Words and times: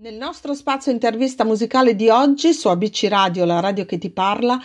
Nel 0.00 0.14
nostro 0.14 0.54
spazio 0.54 0.92
intervista 0.92 1.42
musicale 1.42 1.96
di 1.96 2.08
oggi 2.08 2.52
su 2.52 2.68
ABC 2.68 3.06
Radio, 3.08 3.44
la 3.44 3.58
radio 3.58 3.84
che 3.84 3.98
ti 3.98 4.10
parla, 4.10 4.56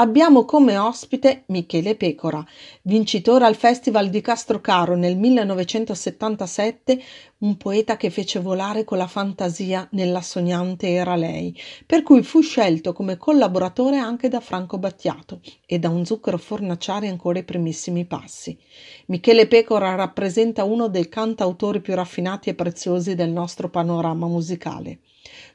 abbiamo 0.00 0.46
come 0.46 0.78
ospite 0.78 1.42
Michele 1.48 1.94
Pecora, 1.94 2.42
vincitore 2.82 3.44
al 3.44 3.54
Festival 3.54 4.08
di 4.08 4.22
Castrocaro 4.22 4.96
nel 4.96 5.18
1977, 5.18 7.02
un 7.40 7.58
poeta 7.58 7.98
che 7.98 8.08
fece 8.08 8.40
volare 8.40 8.84
con 8.84 8.96
la 8.96 9.06
fantasia 9.06 9.86
nella 9.92 10.22
sognante 10.22 10.88
era 10.88 11.16
lei, 11.16 11.54
per 11.84 12.02
cui 12.02 12.22
fu 12.22 12.40
scelto 12.40 12.94
come 12.94 13.18
collaboratore 13.18 13.98
anche 13.98 14.28
da 14.28 14.40
Franco 14.40 14.78
Battiato 14.78 15.42
e 15.66 15.78
da 15.78 15.90
un 15.90 16.06
zucchero 16.06 16.38
fornaciari 16.38 17.06
ancora 17.06 17.40
i 17.40 17.44
primissimi 17.44 18.06
passi. 18.06 18.58
Michele 19.06 19.46
Pecora 19.48 19.96
rappresenta 19.96 20.64
uno 20.64 20.88
dei 20.88 21.10
cantautori 21.10 21.82
più 21.82 21.94
raffinati 21.94 22.48
e 22.48 22.54
preziosi 22.54 23.14
del 23.14 23.30
nostro 23.30 23.68
panorama 23.68 24.26
musicale. 24.26 25.00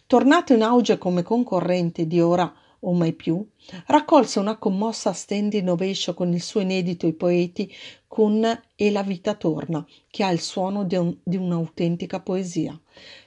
Tornato 0.06 0.54
in 0.54 0.62
auge 0.62 1.00
come 1.00 1.24
concorrente 1.24 2.06
di 2.06 2.22
ora 2.22 2.54
o 2.82 2.94
mai 2.94 3.14
più, 3.14 3.46
raccolse 3.88 4.40
una 4.40 4.58
commossa 4.58 5.14
standing 5.14 5.68
ovation 5.68 6.16
con 6.16 6.34
il 6.34 6.42
suo 6.42 6.62
inedito 6.62 7.08
I 7.08 7.14
poeti 7.14 7.74
con 8.08 8.62
E 8.76 8.92
la 8.92 9.04
vita 9.04 9.34
torna, 9.34 9.86
che 10.10 10.24
ha 10.24 10.32
il 10.32 10.40
suono 10.40 10.84
di, 10.84 10.96
un, 10.96 11.16
di 11.24 11.36
un'autentica 11.36 12.20
poesia. 12.22 12.80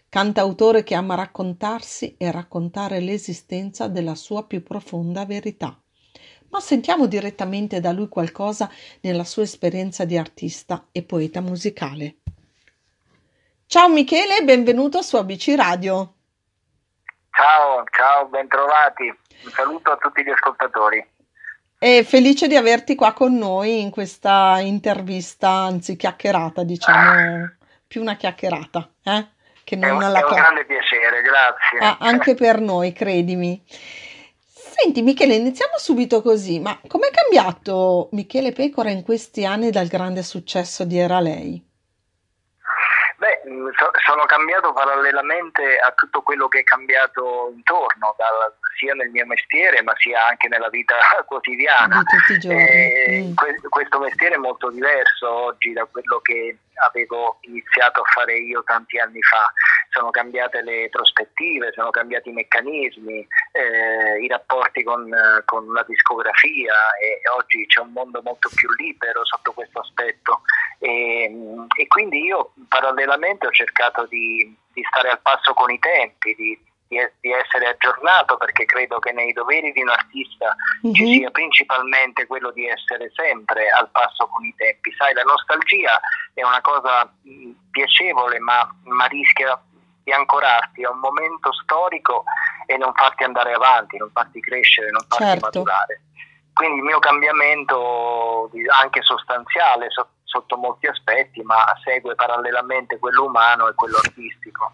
Cantautore 0.08 0.84
che 0.84 0.94
ama 0.94 1.14
raccontarsi 1.14 2.14
e 2.16 2.30
raccontare 2.30 3.00
l'esistenza 3.00 3.88
della 3.88 4.14
sua 4.14 4.44
più 4.44 4.62
profonda 4.62 5.26
verità. 5.26 5.78
Ma 6.48 6.60
sentiamo 6.60 7.06
direttamente 7.06 7.80
da 7.80 7.92
lui 7.92 8.08
qualcosa 8.08 8.70
nella 9.00 9.24
sua 9.24 9.42
esperienza 9.42 10.06
di 10.06 10.16
artista 10.16 10.88
e 10.92 11.02
poeta 11.02 11.42
musicale. 11.42 12.16
Ciao 13.66 13.90
Michele, 13.90 14.42
benvenuto 14.44 15.02
su 15.02 15.16
ABC 15.16 15.52
Radio. 15.54 16.14
Ciao, 17.38 17.84
ciao, 17.92 18.26
bentrovati. 18.26 19.06
Un 19.44 19.50
saluto 19.52 19.92
a 19.92 19.96
tutti 19.96 20.24
gli 20.24 20.28
ascoltatori. 20.28 21.06
E 21.78 22.02
felice 22.02 22.48
di 22.48 22.56
averti 22.56 22.96
qua 22.96 23.12
con 23.12 23.36
noi 23.36 23.80
in 23.80 23.90
questa 23.90 24.58
intervista, 24.58 25.48
anzi 25.48 25.94
chiacchierata, 25.94 26.64
diciamo, 26.64 27.48
più 27.86 28.00
una 28.00 28.16
chiacchierata, 28.16 28.90
eh? 29.04 29.28
Che 29.62 29.76
non 29.76 29.88
è 29.88 29.92
un, 29.92 30.02
alla 30.02 30.18
è 30.18 30.24
un 30.24 30.34
grande 30.34 30.64
piacere, 30.64 31.22
grazie. 31.22 31.78
Ah, 31.78 31.98
anche 32.00 32.34
per 32.34 32.60
noi, 32.60 32.92
credimi. 32.92 33.62
Senti 33.68 35.02
Michele, 35.02 35.36
iniziamo 35.36 35.78
subito 35.78 36.22
così, 36.22 36.58
ma 36.58 36.76
com'è 36.88 37.10
cambiato 37.12 38.08
Michele 38.12 38.50
Pecora 38.50 38.90
in 38.90 39.04
questi 39.04 39.44
anni 39.44 39.70
dal 39.70 39.86
grande 39.86 40.24
successo 40.24 40.84
di 40.84 40.98
Era 40.98 41.20
Lei? 41.20 41.67
Beh, 43.18 43.40
so, 43.76 43.90
sono 44.06 44.24
cambiato 44.26 44.72
parallelamente 44.72 45.76
a 45.76 45.90
tutto 45.90 46.22
quello 46.22 46.46
che 46.46 46.60
è 46.60 46.62
cambiato 46.62 47.50
intorno, 47.52 48.14
dal, 48.16 48.54
sia 48.78 48.94
nel 48.94 49.10
mio 49.10 49.26
mestiere 49.26 49.82
ma 49.82 49.92
sia 49.96 50.24
anche 50.28 50.46
nella 50.46 50.68
vita 50.68 50.94
quotidiana. 51.26 52.00
Eh, 52.44 53.24
mm. 53.24 53.34
que- 53.34 53.60
questo 53.68 53.98
mestiere 53.98 54.36
è 54.36 54.38
molto 54.38 54.70
diverso 54.70 55.28
oggi 55.28 55.72
da 55.72 55.84
quello 55.86 56.20
che 56.20 56.58
avevo 56.86 57.38
iniziato 57.40 58.02
a 58.02 58.10
fare 58.14 58.36
io 58.38 58.62
tanti 58.62 59.00
anni 59.00 59.20
fa. 59.22 59.52
Sono 59.90 60.10
cambiate 60.10 60.62
le 60.62 60.88
prospettive, 60.90 61.72
sono 61.72 61.90
cambiati 61.90 62.28
i 62.28 62.32
meccanismi, 62.32 63.26
eh, 63.52 64.20
i 64.22 64.28
rapporti 64.28 64.82
con, 64.82 65.10
con, 65.44 65.72
la 65.72 65.84
discografia 65.86 66.74
e, 67.00 67.20
e 67.24 67.28
oggi 67.36 67.66
c'è 67.66 67.80
un 67.80 67.92
mondo 67.92 68.20
molto 68.22 68.50
più 68.54 68.68
libero 68.76 69.24
sotto 69.24 69.52
questo 69.52 69.80
aspetto. 69.80 70.42
E, 70.78 71.24
e 71.76 71.86
quindi 71.88 72.22
io 72.22 72.52
parallelamente 72.68 73.46
ho 73.46 73.50
cercato 73.50 74.06
di, 74.06 74.54
di, 74.72 74.82
stare 74.84 75.10
al 75.10 75.20
passo 75.20 75.52
con 75.54 75.70
i 75.70 75.78
tempi, 75.78 76.34
di, 76.36 76.58
di, 76.88 77.32
essere 77.32 77.66
aggiornato 77.66 78.36
perché 78.36 78.64
credo 78.64 78.98
che 78.98 79.12
nei 79.12 79.32
doveri 79.32 79.72
di 79.72 79.82
un 79.82 79.90
artista 79.90 80.54
uh-huh. 80.82 80.92
ci 80.94 81.02
mhm. 81.02 81.12
sia 81.12 81.30
principalmente 81.30 82.26
quello 82.26 82.50
di 82.52 82.66
essere 82.66 83.10
sempre 83.14 83.68
al 83.68 83.90
passo 83.90 84.26
con 84.26 84.44
i 84.44 84.54
tempi. 84.56 84.92
Sai, 84.96 85.12
la 85.14 85.22
nostalgia 85.22 86.00
è 86.32 86.42
una 86.42 86.60
cosa 86.60 87.12
piacevole 87.70 88.38
ma, 88.38 88.68
ma 88.84 89.06
rischia 89.06 89.60
di 90.08 90.12
ancorarti 90.12 90.84
a 90.84 90.90
un 90.90 91.00
momento 91.00 91.52
storico 91.52 92.24
e 92.64 92.78
non 92.78 92.92
farti 92.94 93.24
andare 93.24 93.52
avanti, 93.52 93.98
non 93.98 94.10
farti 94.10 94.40
crescere, 94.40 94.90
non 94.90 95.04
farti 95.06 95.24
certo. 95.24 95.44
maturare. 95.44 96.02
Quindi 96.54 96.78
il 96.78 96.84
mio 96.84 96.98
cambiamento 96.98 98.50
anche 98.82 99.02
sostanziale 99.02 99.88
sotto 100.24 100.56
molti 100.56 100.86
aspetti, 100.86 101.42
ma 101.42 101.64
segue 101.84 102.14
parallelamente 102.14 102.98
quello 102.98 103.26
umano 103.26 103.68
e 103.68 103.74
quello 103.74 103.98
artistico. 103.98 104.72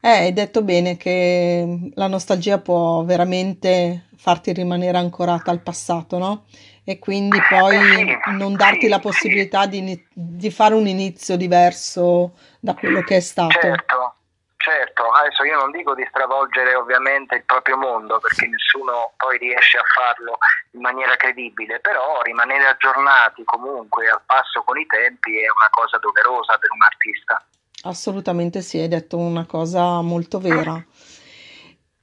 Eh, 0.00 0.08
hai 0.08 0.32
detto 0.32 0.62
bene 0.62 0.96
che 0.96 1.92
la 1.94 2.08
nostalgia 2.08 2.58
può 2.58 3.04
veramente 3.04 4.06
farti 4.16 4.52
rimanere 4.52 4.98
ancorata 4.98 5.52
al 5.52 5.60
passato, 5.60 6.18
no? 6.18 6.44
E 6.82 6.98
quindi 6.98 7.38
poi 7.48 7.76
eh, 7.76 8.18
sì, 8.24 8.36
non 8.36 8.56
darti 8.56 8.88
la 8.88 8.98
possibilità 8.98 9.66
di, 9.66 10.04
di, 10.12 10.50
fare 10.50 10.74
un 10.74 10.88
inizio 10.88 11.36
diverso 11.36 12.32
da 12.58 12.74
quello 12.74 13.02
che 13.02 13.18
è 13.18 13.20
stato. 13.20 13.52
Certo, 13.60 14.01
certo, 14.62 15.10
adesso 15.10 15.44
io 15.44 15.58
non 15.58 15.70
dico 15.70 15.94
di 15.94 16.06
stravolgere 16.08 16.74
ovviamente 16.74 17.34
il 17.34 17.44
proprio 17.44 17.76
mondo 17.76 18.18
perché 18.20 18.46
nessuno 18.46 19.12
poi 19.16 19.36
riesce 19.38 19.76
a 19.76 19.82
farlo 19.84 20.38
in 20.70 20.80
maniera 20.80 21.16
credibile, 21.16 21.80
però 21.80 22.22
rimanere 22.22 22.66
aggiornati 22.66 23.42
comunque 23.44 24.08
al 24.08 24.22
passo 24.24 24.62
con 24.62 24.78
i 24.78 24.86
tempi 24.86 25.36
è 25.36 25.50
una 25.50 25.68
cosa 25.70 25.98
doverosa 25.98 26.56
per 26.58 26.70
un 26.70 26.82
artista. 26.82 27.44
Assolutamente 27.84 28.62
sì, 28.62 28.78
hai 28.78 28.88
detto 28.88 29.18
una 29.18 29.44
cosa 29.44 30.00
molto 30.00 30.38
vera. 30.38 30.80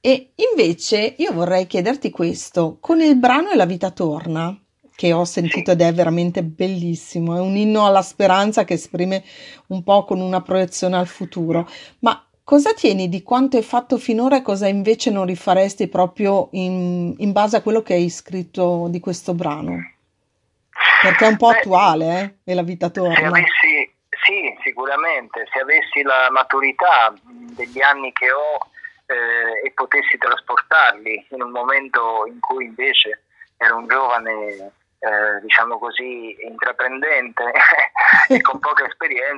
E 0.02 0.32
invece 0.36 1.14
io 1.16 1.32
vorrei 1.32 1.66
chiederti 1.66 2.10
questo, 2.10 2.78
con 2.80 3.00
il 3.00 3.16
brano 3.16 3.50
E 3.50 3.56
la 3.56 3.66
vita 3.66 3.90
torna, 3.90 4.54
che 4.94 5.12
ho 5.14 5.24
sentito 5.24 5.70
ed 5.70 5.80
è 5.80 5.92
veramente 5.94 6.42
bellissimo, 6.42 7.34
è 7.34 7.40
un 7.40 7.56
inno 7.56 7.86
alla 7.86 8.02
speranza 8.02 8.64
che 8.64 8.74
esprime 8.74 9.24
un 9.68 9.82
po' 9.82 10.04
con 10.04 10.20
una 10.20 10.42
proiezione 10.42 10.96
al 10.96 11.06
futuro, 11.06 11.66
ma 12.00 12.22
cosa 12.44 12.74
tieni 12.74 13.08
di 13.08 13.22
quanto 13.22 13.56
hai 13.56 13.62
fatto 13.62 13.98
finora 13.98 14.36
e 14.36 14.42
cosa 14.42 14.66
invece 14.66 15.10
non 15.10 15.26
rifaresti 15.26 15.88
proprio 15.88 16.48
in, 16.52 17.14
in 17.18 17.32
base 17.32 17.56
a 17.56 17.62
quello 17.62 17.82
che 17.82 17.94
hai 17.94 18.08
scritto 18.08 18.86
di 18.88 19.00
questo 19.00 19.34
brano? 19.34 19.92
Perché 21.02 21.24
è 21.24 21.28
un 21.28 21.36
po' 21.36 21.48
Beh, 21.48 21.58
attuale, 21.58 22.20
eh? 22.20 22.50
E 22.50 22.54
la 22.54 22.62
vita 22.62 22.90
torna. 22.90 23.14
Se 23.14 23.24
avessi, 23.24 23.94
sì, 24.24 24.54
sicuramente, 24.62 25.46
se 25.52 25.60
avessi 25.60 26.02
la 26.02 26.28
maturità 26.30 27.12
degli 27.22 27.80
anni 27.80 28.12
che 28.12 28.30
ho 28.30 28.58
eh, 29.06 29.66
e 29.66 29.72
potessi 29.72 30.18
trasportarli 30.18 31.26
in 31.30 31.42
un 31.42 31.50
momento 31.50 32.26
in 32.26 32.38
cui 32.40 32.66
invece 32.66 33.24
ero 33.56 33.76
un 33.76 33.86
giovane, 33.88 34.72
eh, 34.98 35.40
diciamo 35.42 35.78
così, 35.78 36.36
intraprendente 36.46 37.44
e 38.28 38.40
con 38.40 38.58
poca 38.60 38.79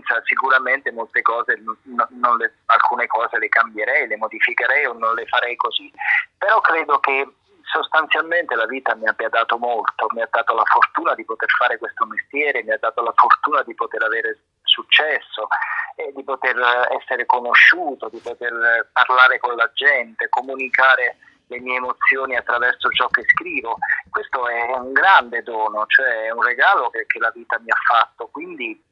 esperienza, 0.02 0.20
sicuramente 0.24 0.90
molte 0.90 1.22
cose, 1.22 1.62
non 1.84 2.36
le, 2.36 2.54
alcune 2.66 3.06
cose 3.06 3.38
le 3.38 3.48
cambierei, 3.48 4.08
le 4.08 4.16
modificherei 4.16 4.86
o 4.86 4.92
non 4.92 5.14
le 5.14 5.26
farei 5.26 5.56
così. 5.56 5.90
Però 6.36 6.60
credo 6.60 6.98
che 6.98 7.26
sostanzialmente 7.62 8.54
la 8.54 8.66
vita 8.66 8.94
mi 8.94 9.06
abbia 9.06 9.28
dato 9.28 9.56
molto, 9.56 10.06
mi 10.12 10.20
ha 10.20 10.28
dato 10.30 10.54
la 10.54 10.64
fortuna 10.64 11.14
di 11.14 11.24
poter 11.24 11.48
fare 11.50 11.78
questo 11.78 12.04
mestiere, 12.06 12.62
mi 12.64 12.72
ha 12.72 12.78
dato 12.78 13.02
la 13.02 13.12
fortuna 13.14 13.62
di 13.62 13.74
poter 13.74 14.02
avere 14.02 14.38
successo, 14.62 15.48
eh, 15.96 16.12
di 16.14 16.24
poter 16.24 16.56
essere 16.98 17.24
conosciuto, 17.24 18.08
di 18.08 18.18
poter 18.18 18.90
parlare 18.92 19.38
con 19.38 19.54
la 19.54 19.70
gente, 19.72 20.28
comunicare 20.28 21.16
le 21.46 21.60
mie 21.60 21.76
emozioni 21.76 22.34
attraverso 22.34 22.88
ciò 22.90 23.06
che 23.08 23.22
scrivo. 23.26 23.76
Questo 24.10 24.48
è 24.48 24.72
un 24.76 24.92
grande 24.92 25.42
dono, 25.42 25.84
cioè 25.86 26.24
è 26.24 26.30
un 26.30 26.42
regalo 26.42 26.88
che, 26.88 27.04
che 27.06 27.18
la 27.18 27.30
vita 27.34 27.58
mi 27.58 27.70
ha 27.70 27.76
fatto. 27.76 28.28
Quindi, 28.28 28.82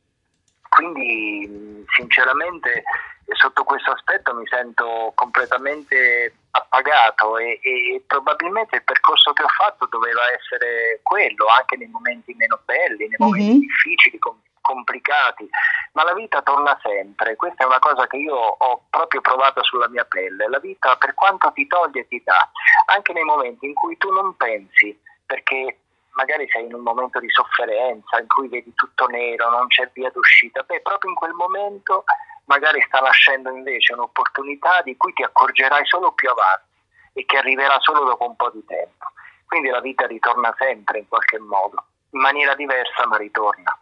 quindi 0.70 1.84
sinceramente 1.94 2.84
sotto 3.32 3.64
questo 3.64 3.92
aspetto 3.92 4.34
mi 4.34 4.46
sento 4.46 5.12
completamente 5.14 6.34
appagato 6.52 7.38
e, 7.38 7.60
e, 7.62 8.02
probabilmente 8.06 8.76
il 8.76 8.84
percorso 8.84 9.32
che 9.32 9.42
ho 9.42 9.48
fatto 9.48 9.86
doveva 9.86 10.22
essere 10.32 11.00
quello, 11.02 11.46
anche 11.46 11.76
nei 11.76 11.88
momenti 11.88 12.34
meno 12.34 12.60
belli, 12.64 13.08
nei 13.08 13.18
momenti 13.18 13.50
mm-hmm. 13.50 13.60
difficili, 13.60 14.18
com- 14.18 14.40
complicati, 14.60 15.48
ma 15.92 16.04
la 16.04 16.14
vita 16.14 16.42
torna 16.42 16.78
sempre, 16.82 17.36
questa 17.36 17.64
è 17.64 17.66
una 17.66 17.78
cosa 17.78 18.06
che 18.06 18.16
io 18.16 18.36
ho 18.36 18.84
proprio 18.90 19.20
provato 19.20 19.62
sulla 19.62 19.88
mia 19.88 20.04
pelle, 20.04 20.48
la 20.48 20.58
vita 20.58 20.96
per 20.96 21.14
quanto 21.14 21.50
ti 21.52 21.66
toglie 21.66 22.06
ti 22.08 22.20
dà, 22.24 22.48
anche 22.86 23.12
nei 23.12 23.24
momenti 23.24 23.66
in 23.66 23.74
cui 23.74 23.96
tu 23.96 24.10
non 24.12 24.36
pensi, 24.36 24.98
perché 25.26 25.78
magari 26.12 26.48
sei 26.50 26.66
in 26.66 26.74
un 26.74 26.82
momento 26.82 27.18
di 27.20 27.30
sofferenza 27.30 28.18
in 28.18 28.26
cui 28.26 28.48
vedi 28.48 28.72
tutto 28.74 29.06
nero, 29.06 29.50
non 29.50 29.66
c'è 29.68 29.90
via 29.92 30.10
d'uscita, 30.10 30.62
beh 30.62 30.80
proprio 30.80 31.10
in 31.10 31.16
quel 31.16 31.32
momento 31.32 32.04
magari 32.44 32.82
sta 32.86 32.98
nascendo 32.98 33.50
invece 33.50 33.92
un'opportunità 33.92 34.82
di 34.82 34.96
cui 34.96 35.12
ti 35.12 35.22
accorgerai 35.22 35.86
solo 35.86 36.12
più 36.12 36.28
avanti 36.28 36.68
e 37.12 37.24
che 37.24 37.36
arriverà 37.36 37.78
solo 37.80 38.04
dopo 38.04 38.26
un 38.26 38.36
po' 38.36 38.50
di 38.50 38.64
tempo. 38.66 39.06
Quindi 39.46 39.68
la 39.68 39.80
vita 39.80 40.06
ritorna 40.06 40.54
sempre 40.58 40.98
in 40.98 41.08
qualche 41.08 41.38
modo, 41.38 41.84
in 42.10 42.20
maniera 42.20 42.54
diversa 42.54 43.06
ma 43.06 43.16
ritorna. 43.16 43.76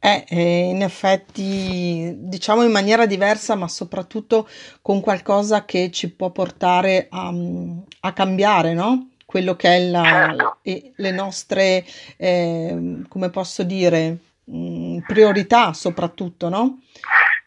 Eh, 0.00 0.24
eh, 0.28 0.68
in 0.68 0.82
effetti, 0.82 2.12
diciamo 2.14 2.62
in 2.62 2.70
maniera 2.70 3.04
diversa, 3.04 3.56
ma 3.56 3.66
soprattutto 3.66 4.48
con 4.80 5.00
qualcosa 5.00 5.64
che 5.64 5.90
ci 5.90 6.14
può 6.14 6.30
portare 6.30 7.08
a, 7.10 7.32
a 8.00 8.12
cambiare, 8.12 8.74
no? 8.74 9.08
Quello 9.28 9.56
che 9.56 9.76
è 9.76 9.78
la, 9.90 10.02
certo. 10.04 10.58
le 10.62 11.10
nostre, 11.10 11.84
eh, 12.16 13.02
come 13.10 13.28
posso 13.28 13.62
dire, 13.62 14.16
mh, 14.44 15.00
priorità 15.06 15.74
soprattutto, 15.74 16.48
no? 16.48 16.80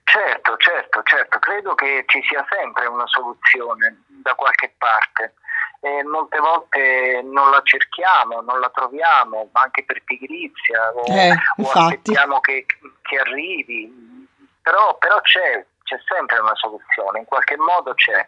Certo, 0.04 0.58
certo, 0.58 1.02
certo, 1.04 1.40
credo 1.40 1.74
che 1.74 2.04
ci 2.06 2.22
sia 2.30 2.46
sempre 2.48 2.86
una 2.86 3.08
soluzione 3.08 4.04
da 4.06 4.36
qualche 4.36 4.76
parte. 4.78 5.34
E 5.80 6.04
molte 6.04 6.38
volte 6.38 7.22
non 7.24 7.50
la 7.50 7.62
cerchiamo, 7.64 8.42
non 8.42 8.60
la 8.60 8.70
troviamo, 8.70 9.50
anche 9.54 9.84
per 9.84 10.04
pigrizia, 10.04 10.92
o, 10.94 11.04
eh, 11.12 11.36
o 11.64 11.72
aspettiamo 11.72 12.42
che, 12.42 12.68
che 13.02 13.18
arrivi, 13.18 14.28
però, 14.62 15.00
però 15.00 15.20
c'è, 15.22 15.66
c'è 15.82 15.98
sempre 16.06 16.38
una 16.38 16.54
soluzione, 16.54 17.18
in 17.18 17.26
qualche 17.26 17.58
modo 17.58 17.96
c'è 17.96 18.24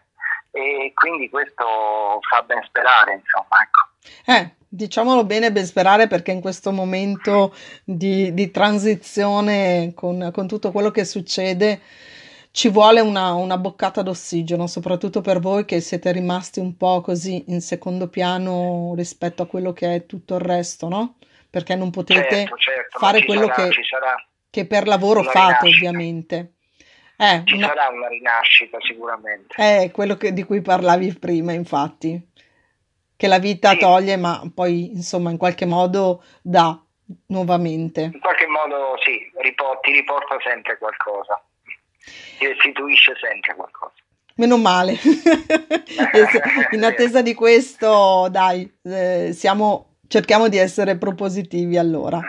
e 0.56 0.92
quindi 0.94 1.30
questo 1.30 2.20
fa 2.30 2.44
ben 2.44 2.62
sperare, 2.64 3.14
insomma. 3.14 3.58
Ecco. 3.64 4.32
Eh, 4.32 4.56
diciamolo 4.70 5.26
bene, 5.26 5.52
ben 5.52 5.66
sperare 5.66 6.08
perché 6.08 6.32
in 6.32 6.42
questo 6.42 6.72
momento 6.72 7.56
di, 7.84 8.32
di 8.36 8.52
transizione 8.52 9.94
con, 9.96 10.30
con, 10.32 10.48
tutto 10.48 10.72
quello 10.72 10.92
che 10.92 11.06
succede 11.06 11.82
ci 12.52 12.70
vuole 12.70 13.00
una, 13.00 13.34
una, 13.34 13.58
boccata 13.58 14.04
d'ossigeno, 14.04 14.68
soprattutto 14.68 15.22
per 15.22 15.40
voi 15.40 15.66
che 15.66 15.82
siete 15.82 16.12
rimasti 16.12 16.60
un 16.60 16.78
po' 16.78 17.02
così 17.02 17.46
in 17.48 17.62
secondo 17.62 18.08
piano 18.08 18.94
rispetto 18.96 19.42
a 19.42 19.48
quello 19.48 19.74
che 19.74 19.96
è 19.96 20.06
tutto 20.06 20.36
il 20.36 20.42
resto, 20.42 20.88
no? 20.88 21.16
Perché 21.50 21.76
non 21.76 21.90
potete 21.90 22.30
certo, 22.30 22.58
certo, 22.58 23.00
fare 23.00 23.26
quello 23.26 23.48
sarà, 23.48 23.70
che, 23.70 23.82
che, 24.52 24.68
per 24.68 24.86
lavoro 24.86 25.24
fate, 25.24 25.68
ovviamente. 25.68 26.54
Eh, 27.18 27.42
ci 27.46 27.56
una... 27.56 27.68
sarà 27.68 27.90
una 27.90 28.08
rinascita 28.08 28.78
sicuramente. 28.82 29.56
È 29.56 29.92
quello 29.92 30.16
che, 30.16 30.34
di 30.34 30.44
cui 30.44 30.62
parlavi 30.62 31.14
prima, 31.14 31.54
infatti 31.54 32.32
che 33.24 33.30
la 33.30 33.40
vita 33.40 33.70
sì. 33.70 33.78
toglie, 33.78 34.18
ma 34.18 34.42
poi 34.54 34.92
insomma 34.92 35.30
in 35.30 35.38
qualche 35.38 35.66
modo 35.66 36.24
dà 36.42 36.78
nuovamente. 37.28 38.02
In 38.02 38.20
qualche 38.20 38.48
modo 38.48 38.98
sì, 39.02 39.32
riport- 39.38 39.82
ti 39.82 39.94
riporta 39.94 40.36
sempre 40.44 40.78
qualcosa, 40.78 41.42
ti 42.38 42.48
restituisce 42.48 43.14
sempre 43.20 43.56
qualcosa. 43.56 43.94
Meno 44.36 44.58
male, 44.58 44.98
in 46.72 46.84
attesa 46.84 47.22
di 47.22 47.34
questo, 47.34 48.28
dai, 48.30 48.80
eh, 48.84 49.30
siamo, 49.32 50.00
cerchiamo 50.08 50.50
di 50.50 50.58
essere 50.58 50.98
propositivi 50.98 51.78
allora. 51.78 52.20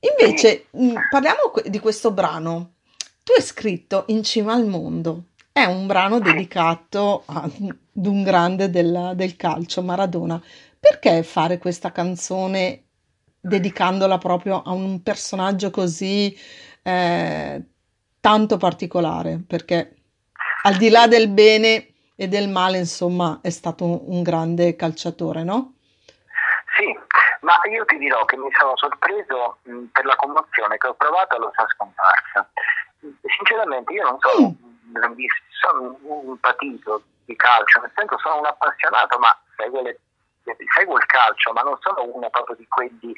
Invece, 0.00 0.66
mh, 0.70 0.94
parliamo 1.10 1.52
di 1.64 1.78
questo 1.78 2.10
brano. 2.10 2.73
Tu 3.24 3.32
hai 3.32 3.42
scritto 3.42 4.04
In 4.08 4.22
cima 4.22 4.52
al 4.52 4.66
mondo. 4.66 5.28
È 5.50 5.64
un 5.64 5.86
brano 5.86 6.18
dedicato 6.18 7.22
ad 7.24 7.52
un 7.94 8.22
grande 8.22 8.68
del, 8.68 9.12
del 9.14 9.34
calcio, 9.36 9.82
Maradona. 9.82 10.38
Perché 10.78 11.22
fare 11.22 11.56
questa 11.56 11.90
canzone 11.90 12.82
dedicandola 13.40 14.18
proprio 14.18 14.60
a 14.60 14.72
un 14.72 15.02
personaggio 15.02 15.70
così 15.70 16.38
eh, 16.82 17.62
tanto 18.20 18.56
particolare? 18.58 19.40
Perché 19.46 19.96
al 20.64 20.76
di 20.76 20.90
là 20.90 21.06
del 21.06 21.28
bene 21.30 21.94
e 22.16 22.28
del 22.28 22.50
male, 22.50 22.76
insomma, 22.76 23.38
è 23.40 23.48
stato 23.48 23.86
un, 23.86 24.00
un 24.04 24.22
grande 24.22 24.76
calciatore, 24.76 25.44
no? 25.44 25.76
Sì, 26.76 26.94
ma 27.40 27.58
io 27.72 27.86
ti 27.86 27.96
dirò 27.96 28.22
che 28.26 28.36
mi 28.36 28.50
sono 28.52 28.76
sorpreso 28.76 29.60
mh, 29.62 29.84
per 29.92 30.04
la 30.04 30.16
commozione 30.16 30.76
che 30.76 30.88
ho 30.88 30.94
provato 30.94 31.36
alla 31.36 31.50
sua 31.54 31.66
scomparsa. 31.68 32.50
Sinceramente, 33.36 33.92
io 33.92 34.02
non 34.04 34.18
sono 34.20 34.48
mm 34.48 34.72
sono 35.64 35.96
un 36.02 36.38
patito 36.40 37.02
di 37.24 37.34
calcio, 37.36 37.80
nel 37.80 37.92
senso 37.94 38.18
sono 38.18 38.38
un 38.38 38.46
appassionato, 38.46 39.18
ma 39.18 39.36
seguo, 39.56 39.82
le, 39.82 39.98
seguo 40.76 40.96
il 40.96 41.06
calcio, 41.06 41.52
ma 41.52 41.62
non 41.62 41.78
sono 41.80 42.04
uno 42.04 42.28
proprio 42.28 42.56
di 42.56 42.66
quelli 42.68 43.12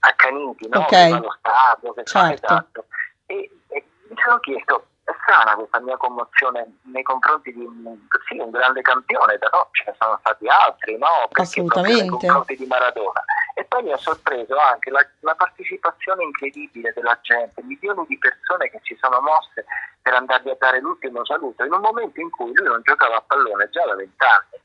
accaniti, 0.00 0.68
no? 0.68 0.80
Okay. 0.80 1.20
Che 1.20 1.28
stadio, 1.40 1.92
che 1.94 2.04
certo. 2.04 2.34
esatto. 2.34 2.84
E, 3.26 3.50
e 3.68 3.84
mi 4.08 4.16
sono 4.22 4.38
chiesto, 4.38 4.86
è 5.10 5.16
strana 5.22 5.54
questa 5.54 5.80
mia 5.80 5.96
commozione 5.96 6.78
nei 6.82 7.02
confronti 7.02 7.52
di 7.52 7.64
un, 7.64 7.98
sì, 8.26 8.38
un 8.38 8.50
grande 8.50 8.80
campione, 8.82 9.38
però 9.38 9.68
ce 9.72 9.84
ne 9.86 9.96
sono 9.98 10.16
stati 10.20 10.46
altri, 10.46 10.96
no? 10.98 11.26
Perché 11.28 11.42
Assolutamente. 11.42 12.00
nei 12.00 12.08
confronti 12.08 12.56
di 12.56 12.66
Maradona. 12.66 13.22
E 13.54 13.64
poi 13.64 13.82
mi 13.82 13.92
ha 13.92 13.96
sorpreso 13.96 14.56
anche 14.56 14.90
la, 14.90 15.04
la, 15.20 15.34
partecipazione 15.34 16.22
incredibile 16.22 16.92
della 16.94 17.18
gente, 17.22 17.62
milioni 17.62 18.06
di 18.06 18.18
persone 18.18 18.70
che 18.70 18.80
si 18.82 18.96
sono 19.00 19.20
mosse 19.20 19.64
per 20.00 20.14
andargli 20.14 20.48
a 20.48 20.56
dare 20.58 20.80
l'ultimo 20.80 21.24
saluto 21.24 21.64
in 21.64 21.72
un 21.72 21.80
momento 21.80 22.20
in 22.20 22.30
cui 22.30 22.54
lui 22.54 22.66
non 22.66 22.80
giocava 22.82 23.16
a 23.16 23.24
pallone 23.26 23.68
già 23.70 23.84
da 23.84 23.94
vent'anni. 23.94 24.58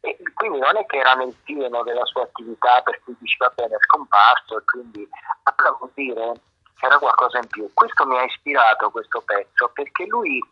E 0.00 0.16
quindi 0.32 0.58
non 0.58 0.76
è 0.78 0.86
che 0.86 0.96
era 0.96 1.12
nel 1.12 1.34
pieno 1.44 1.82
della 1.82 2.06
sua 2.06 2.22
attività 2.22 2.80
per 2.82 3.00
cui 3.04 3.14
diceva 3.18 3.52
bene 3.54 3.74
è 3.74 3.78
scomparso 3.80 4.58
e 4.58 4.64
quindi 4.64 5.06
applaudire 5.42 6.32
c'era 6.80 6.98
qualcosa 6.98 7.38
in 7.38 7.46
più. 7.46 7.70
Questo 7.74 8.06
mi 8.06 8.18
ha 8.18 8.24
ispirato 8.24 8.90
questo 8.90 9.20
pezzo 9.20 9.70
perché 9.72 10.06
lui 10.06 10.42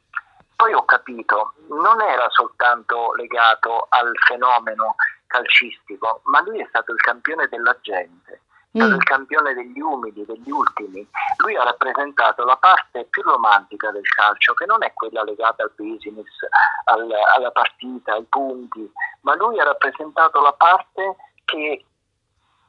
poi 0.55 0.73
ho 0.75 0.85
capito 0.85 1.55
non 1.69 2.01
era 2.01 2.29
soltanto 2.31 3.15
legato 3.15 3.87
al 3.89 4.11
fenomeno 4.27 4.97
calcistico, 5.27 6.21
ma 6.25 6.41
lui 6.43 6.61
è 6.61 6.67
stato 6.69 6.93
il 6.93 7.01
campione 7.01 7.47
della 7.49 7.77
gente, 7.81 8.33
è 8.33 8.79
stato 8.79 8.91
mm. 8.91 8.97
il 8.97 9.05
campione 9.05 9.55
degli 9.55 9.79
umili, 9.79 10.25
degli 10.27 10.51
ultimi. 10.51 11.07
Lui 11.37 11.55
ha 11.55 11.63
rappresentato 11.63 12.45
la 12.45 12.57
parte 12.57 13.05
più 13.05 13.23
romantica 13.23 13.91
del 13.93 14.07
calcio, 14.09 14.55
che 14.55 14.67
non 14.67 14.83
è 14.83 14.93
quella 14.95 15.23
legata 15.23 15.63
al 15.63 15.73
business, 15.77 16.27
al, 16.85 17.09
alla 17.37 17.51
partita, 17.53 18.15
ai 18.15 18.27
punti, 18.29 18.91
ma 19.21 19.37
lui 19.37 19.61
ha 19.61 19.65
rappresentato 19.65 20.41
la 20.41 20.53
parte 20.55 21.17
che 21.45 21.85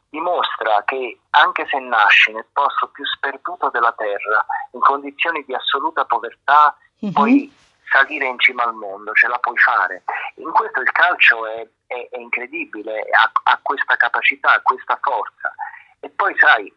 dimostra 0.10 0.84
che 0.86 1.20
anche 1.32 1.68
se 1.70 1.80
nasci 1.80 2.32
nel 2.32 2.46
posto 2.52 2.88
più 2.90 3.06
sperduto 3.06 3.70
della 3.70 3.94
terra, 3.94 4.46
in 4.72 4.80
condizioni 4.80 5.44
di 5.46 5.54
assoluta 5.54 6.06
povertà, 6.06 6.76
mm-hmm. 7.04 7.14
puoi 7.14 7.54
salire 7.90 8.26
in 8.26 8.40
cima 8.40 8.64
al 8.64 8.74
mondo, 8.74 9.14
ce 9.14 9.28
la 9.28 9.38
puoi 9.40 9.58
fare. 9.58 10.04
In 10.36 10.52
questo 10.52 10.82
il 10.82 10.92
calcio 10.92 11.46
è, 11.48 11.68
è, 11.88 12.08
è 12.12 12.18
incredibile, 12.18 13.02
ha, 13.02 13.32
ha, 13.44 13.60
questa 13.62 13.96
capacità, 13.96 14.54
ha 14.54 14.62
questa 14.62 14.98
forza. 15.02 15.54
E 16.00 16.10
poi 16.10 16.36
sai, 16.38 16.72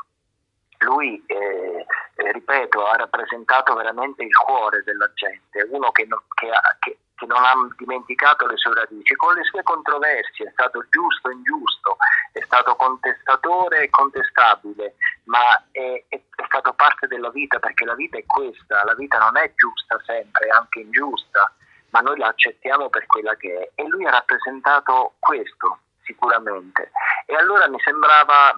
lui, 0.79 1.23
eh, 1.27 1.87
eh, 2.17 2.33
ripeto, 2.33 2.87
ha 2.87 2.97
rappresentato 2.97 3.75
veramente 3.75 4.23
il 4.23 4.35
cuore 4.37 4.83
della 4.85 5.11
gente, 5.15 5.67
uno 5.71 5.91
che, 5.93 6.05
non, 6.07 6.21
che, 6.35 6.51
ha, 6.51 6.77
che, 6.79 6.99
che 7.23 7.27
non 7.27 7.45
ha 7.45 7.55
dimenticato 7.77 8.47
le 8.47 8.57
sue 8.57 8.75
radici, 8.75 9.15
con 9.15 9.35
le 9.35 9.45
sue 9.45 9.63
controversie, 9.63 10.49
è 10.49 10.51
stato 10.51 10.85
giusto 10.91 11.29
e 11.31 11.35
ingiusto, 11.35 11.97
è 12.33 12.43
stato 12.45 12.75
contestatore 12.75 13.85
e 13.85 13.91
contestabile, 13.91 14.97
ma 15.25 15.65
è, 15.71 16.05
è, 16.09 16.21
è, 16.35 16.45
stato 16.47 16.73
parte 16.75 17.07
della 17.07 17.31
vita 17.31 17.59
perché 17.61 17.85
la 17.85 17.95
vita 17.95 18.19
è 18.19 18.27
questa, 18.27 18.83
la 18.85 18.95
vita 18.95 19.19
non 19.19 19.37
è 19.37 19.53
giusta 19.55 20.01
sempre, 20.05 20.47
è 20.47 20.51
anche 20.51 20.81
ingiusta, 20.81 21.53
ma 21.91 22.01
noi 22.01 22.19
la 22.19 22.29
accettiamo 22.29 22.89
per 22.89 23.07
quella 23.07 23.37
che 23.37 23.57
è. 23.57 23.71
E 23.81 23.87
lui 23.89 24.05
ha 24.05 24.11
rappresentato 24.11 25.15
questo 25.19 25.79
sicuramente. 26.03 26.91
E 27.27 27.37
allora 27.37 27.69
mi 27.69 27.79
sembrava, 27.81 28.55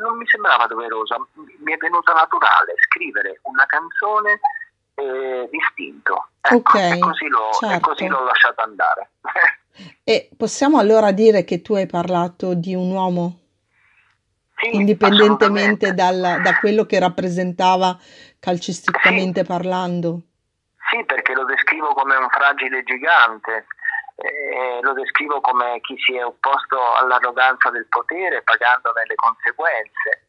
non 0.00 0.16
mi 0.18 0.26
sembrava 0.26 0.66
doverosa, 0.66 1.16
mi 1.34 1.72
è 1.72 1.76
venuta 1.78 2.12
naturale 2.12 2.74
scrivere 2.88 3.40
una 3.44 3.64
canzone 3.66 4.40
eh, 4.94 5.48
distinto. 5.50 6.28
Ecco, 6.40 6.56
okay, 6.56 6.96
e, 6.96 6.98
così 6.98 7.28
l'ho, 7.28 7.50
certo. 7.52 7.76
e 7.76 7.80
così 7.80 8.06
l'ho 8.06 8.24
lasciato 8.24 8.62
andare. 8.62 9.10
e 10.04 10.28
possiamo 10.36 10.78
allora 10.78 11.12
dire 11.12 11.44
che 11.44 11.62
tu 11.62 11.74
hai 11.74 11.86
parlato 11.86 12.54
di 12.54 12.74
un 12.74 12.90
uomo? 12.90 13.38
Sì, 14.56 14.76
indipendentemente 14.76 15.92
dal, 15.92 16.40
da 16.42 16.58
quello 16.60 16.84
che 16.84 16.98
rappresentava 16.98 17.98
calcisticamente 18.38 19.40
sì. 19.40 19.46
parlando? 19.46 20.20
Sì, 20.90 21.04
perché 21.04 21.32
lo 21.32 21.44
descrivo 21.44 21.94
come 21.94 22.14
un 22.16 22.28
fragile 22.28 22.82
gigante, 22.84 23.66
eh, 24.16 24.78
lo 24.82 24.92
descrivo 24.92 25.40
come 25.40 25.80
chi 25.80 25.96
si 25.98 26.16
è 26.16 26.24
opposto 26.24 26.78
all'arroganza 26.94 27.70
del 27.70 27.86
potere 27.88 28.42
pagandone 28.42 29.02
le 29.06 29.14
conseguenze 29.14 30.26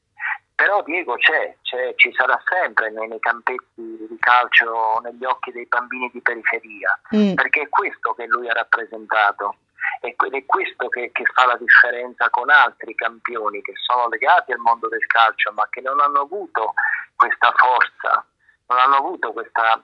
però 0.63 0.81
Diego 0.83 1.17
c'è, 1.17 1.57
c'è, 1.61 1.93
ci 1.95 2.13
sarà 2.13 2.41
sempre 2.45 2.89
nei, 2.89 3.09
nei, 3.09 3.19
campetti 3.19 3.65
di 3.75 4.17
calcio 4.17 5.01
negli 5.03 5.25
occhi 5.25 5.51
dei 5.51 5.65
bambini 5.65 6.09
di 6.13 6.21
periferia, 6.21 6.97
mm. 7.13 7.33
perché 7.33 7.63
è 7.63 7.69
questo 7.69 8.13
che 8.13 8.27
lui 8.27 8.47
ha 8.47 8.53
rappresentato 8.53 9.57
ed 9.99 10.15
è 10.33 10.45
questo 10.45 10.87
che, 10.87 11.11
che, 11.11 11.25
fa 11.33 11.47
la 11.47 11.57
differenza 11.57 12.29
con 12.29 12.49
altri 12.49 12.95
campioni 12.95 13.61
che 13.61 13.73
sono 13.75 14.07
legati 14.07 14.53
al 14.53 14.59
mondo 14.59 14.87
del 14.87 15.05
calcio 15.05 15.51
ma 15.51 15.67
che 15.69 15.81
non 15.81 15.99
hanno 15.99 16.21
avuto 16.21 16.73
questa 17.17 17.51
forza, 17.57 18.25
non 18.67 18.79
hanno 18.79 18.95
avuto 18.95 19.33
questa 19.33 19.83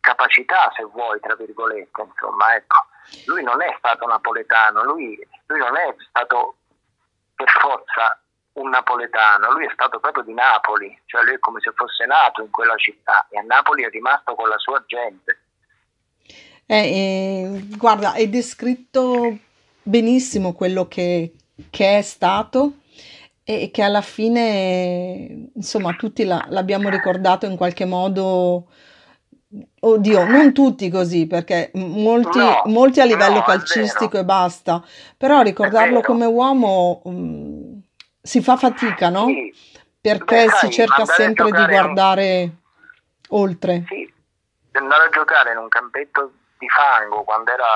capacità, 0.00 0.70
se 0.76 0.84
vuoi, 0.84 1.18
tra 1.20 1.34
virgolette, 1.34 2.02
insomma, 2.02 2.54
ecco. 2.54 2.84
Lui 3.24 3.42
non 3.42 3.62
è 3.62 3.74
stato 3.78 4.06
napoletano, 4.06 4.84
lui, 4.84 5.18
lui 5.46 5.58
non 5.58 5.76
è 5.78 5.94
stato 6.10 6.56
per 7.34 7.48
forza 7.48 8.20
un 8.52 8.68
napoletano, 8.68 9.52
lui 9.52 9.66
è 9.66 9.70
stato 9.72 10.00
proprio 10.00 10.24
di 10.24 10.34
Napoli, 10.34 10.98
cioè 11.06 11.22
lui 11.22 11.34
è 11.34 11.38
come 11.38 11.60
se 11.60 11.72
fosse 11.74 12.04
nato 12.06 12.42
in 12.42 12.50
quella 12.50 12.76
città 12.76 13.26
e 13.30 13.38
a 13.38 13.42
Napoli 13.42 13.84
è 13.84 13.88
rimasto 13.88 14.34
con 14.34 14.48
la 14.48 14.58
sua 14.58 14.82
gente. 14.86 15.38
Eh, 16.66 16.76
eh, 16.76 17.66
guarda, 17.76 18.12
hai 18.12 18.28
descritto 18.28 19.38
benissimo 19.82 20.52
quello 20.52 20.86
che, 20.86 21.32
che, 21.68 21.98
è 21.98 22.02
stato 22.02 22.74
e 23.42 23.70
che 23.72 23.82
alla 23.82 24.02
fine, 24.02 25.50
insomma, 25.52 25.94
tutti 25.94 26.24
la, 26.24 26.44
l'abbiamo 26.48 26.88
ricordato 26.88 27.46
in 27.46 27.56
qualche 27.56 27.84
modo. 27.84 28.68
Oddio, 29.80 30.24
non 30.26 30.52
tutti 30.52 30.88
così, 30.90 31.26
perché 31.26 31.72
molti, 31.74 32.38
no, 32.38 32.62
molti 32.66 33.00
a 33.00 33.04
livello 33.04 33.38
no, 33.38 33.42
calcistico 33.42 34.18
e 34.18 34.24
basta, 34.24 34.80
però 35.16 35.42
ricordarlo 35.42 36.02
come 36.02 36.24
uomo 36.24 37.00
um, 37.02 37.59
si 38.20 38.42
fa 38.42 38.56
fatica, 38.56 39.08
no? 39.08 39.26
Sì. 39.26 39.54
Perché 40.00 40.46
Beh, 40.46 40.50
si 40.50 40.70
cerca 40.70 41.04
sempre 41.04 41.50
di 41.50 41.64
guardare 41.66 42.42
un... 42.42 43.40
oltre. 43.40 43.84
Sì, 43.86 44.12
andare 44.72 45.04
a 45.04 45.08
giocare 45.10 45.52
in 45.52 45.58
un 45.58 45.68
campetto 45.68 46.32
di 46.58 46.68
fango 46.68 47.22
quando 47.22 47.50
era 47.52 47.66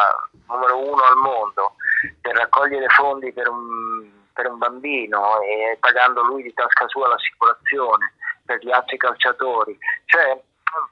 numero 0.49 0.79
uno 0.79 1.03
al 1.03 1.17
mondo 1.17 1.77
per 2.21 2.35
raccogliere 2.37 2.87
fondi 2.89 3.33
per 3.33 3.49
un, 3.49 4.11
per 4.33 4.51
un 4.51 4.59
bambino 4.59 5.41
e 5.41 5.77
pagando 5.81 6.23
lui 6.23 6.43
di 6.43 6.53
tasca 6.53 6.87
sua 6.89 7.09
l'assicurazione 7.09 8.15
per 8.45 8.59
gli 8.63 8.71
altri 8.71 8.97
calciatori. 8.97 9.77
Cioè, 10.05 10.41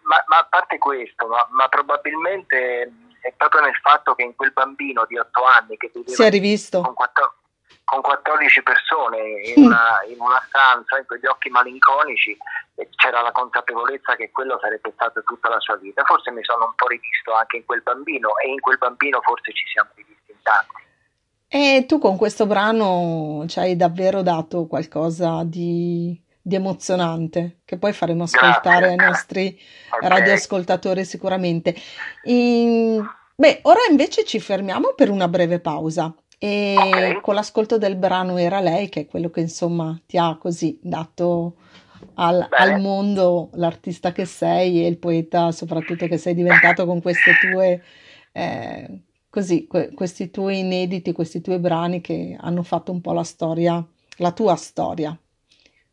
ma, 0.02 0.22
ma, 0.26 0.38
a 0.38 0.46
parte 0.48 0.78
questo, 0.78 1.26
ma, 1.26 1.46
ma, 1.50 1.68
probabilmente 1.68 2.90
è 3.20 3.32
proprio 3.36 3.62
nel 3.62 3.76
fatto 3.76 4.14
che 4.14 4.22
in 4.22 4.34
quel 4.34 4.52
bambino 4.52 5.04
di 5.06 5.18
8 5.18 5.44
anni 5.44 5.76
che 5.76 5.90
viveva 5.92 6.14
si 6.14 6.22
è 6.22 6.30
rivisto 6.30 6.80
con 6.80 6.94
14, 6.94 7.41
con 7.84 8.00
14 8.00 8.62
persone 8.62 9.18
in 9.54 9.64
una, 9.64 10.00
in 10.08 10.18
una 10.18 10.42
stanza, 10.46 10.98
in 10.98 11.06
quegli 11.06 11.26
occhi 11.26 11.50
malinconici, 11.50 12.36
c'era 12.96 13.20
la 13.20 13.32
consapevolezza 13.32 14.16
che 14.16 14.30
quello 14.30 14.58
sarebbe 14.60 14.92
stato 14.94 15.22
tutta 15.22 15.48
la 15.48 15.60
sua 15.60 15.76
vita. 15.76 16.02
Forse 16.04 16.30
mi 16.30 16.42
sono 16.42 16.66
un 16.66 16.74
po' 16.74 16.86
rivisto 16.86 17.32
anche 17.34 17.58
in 17.58 17.64
quel 17.64 17.82
bambino 17.82 18.36
e 18.38 18.48
in 18.48 18.60
quel 18.60 18.78
bambino 18.78 19.20
forse 19.20 19.52
ci 19.52 19.64
siamo 19.66 19.90
rivisti 19.94 20.30
in 20.30 20.42
tanti. 20.42 20.80
E 21.48 21.84
tu 21.86 21.98
con 21.98 22.16
questo 22.16 22.46
brano 22.46 23.44
ci 23.46 23.58
hai 23.58 23.76
davvero 23.76 24.22
dato 24.22 24.66
qualcosa 24.66 25.42
di, 25.44 26.18
di 26.40 26.54
emozionante 26.54 27.58
che 27.66 27.76
poi 27.76 27.92
faremo 27.92 28.22
ascoltare 28.22 28.88
ai 28.88 28.96
nostri 29.06 29.60
okay. 29.90 30.08
radioascoltatori 30.08 31.04
sicuramente. 31.04 31.74
E, 32.22 33.02
beh, 33.34 33.58
ora 33.64 33.80
invece 33.90 34.24
ci 34.24 34.40
fermiamo 34.40 34.94
per 34.94 35.10
una 35.10 35.28
breve 35.28 35.60
pausa 35.60 36.14
e 36.44 36.74
okay. 36.76 37.20
con 37.20 37.36
l'ascolto 37.36 37.78
del 37.78 37.94
brano 37.94 38.36
Era 38.36 38.58
lei, 38.58 38.88
che 38.88 39.02
è 39.02 39.06
quello 39.06 39.30
che 39.30 39.42
insomma 39.42 39.96
ti 40.06 40.18
ha 40.18 40.36
così 40.40 40.76
dato 40.82 41.54
al, 42.14 42.44
al, 42.50 42.80
mondo 42.80 43.50
l'artista 43.52 44.10
che 44.10 44.24
sei 44.24 44.84
e 44.84 44.88
il 44.88 44.98
poeta 44.98 45.52
soprattutto 45.52 46.08
che 46.08 46.18
sei 46.18 46.34
diventato 46.34 46.84
con 46.84 47.00
queste 47.00 47.34
tue 47.40 47.80
eh, 48.32 49.02
così, 49.30 49.68
que- 49.68 49.92
questi 49.94 50.32
tuoi 50.32 50.58
inediti, 50.58 51.12
questi 51.12 51.40
tuoi 51.40 51.60
brani 51.60 52.00
che 52.00 52.36
hanno 52.40 52.64
fatto 52.64 52.90
un 52.90 53.00
po' 53.00 53.12
la 53.12 53.22
storia, 53.22 53.80
la 54.16 54.32
tua 54.32 54.56
storia. 54.56 55.16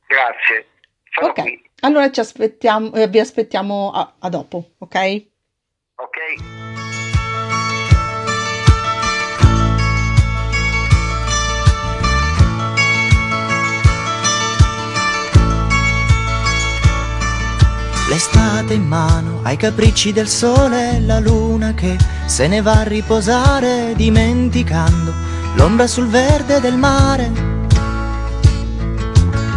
Grazie. 0.08 0.66
Sono 1.12 1.28
ok, 1.28 1.42
qui. 1.42 1.70
allora 1.82 2.10
ci 2.10 2.22
aspettiamo, 2.22 2.92
eh, 2.96 3.08
vi 3.08 3.20
aspettiamo 3.20 3.92
a, 3.92 4.16
a 4.18 4.30
dopo, 4.30 4.72
ok? 4.80 5.26
Ok. 5.94 6.69
L'estate 18.20 18.74
in 18.74 18.86
mano 18.86 19.40
ai 19.44 19.56
capricci 19.56 20.12
del 20.12 20.28
sole 20.28 20.98
e 20.98 21.00
la 21.00 21.20
luna 21.20 21.74
che 21.74 21.98
se 22.26 22.48
ne 22.50 22.62
va 22.62 22.80
a 22.80 22.84
riposare 22.84 23.94
dimenticando 23.96 25.14
l'ombra 25.56 25.88
sul 25.88 26.08
verde 26.10 26.60
del 26.60 26.76
mare. 26.76 27.32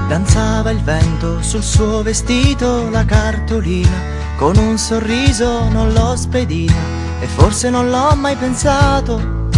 Danzava 0.06 0.70
il 0.70 0.80
vento 0.80 1.42
sul 1.42 1.64
suo 1.64 2.04
vestito, 2.04 2.88
la 2.88 3.04
cartolina, 3.04 3.98
con 4.36 4.56
un 4.56 4.78
sorriso 4.78 5.68
non 5.68 5.92
l'ho 5.92 6.14
spedita 6.14 6.82
e 7.18 7.26
forse 7.26 7.68
non 7.68 7.90
l'ho 7.90 8.14
mai 8.14 8.36
pensato. 8.36 9.50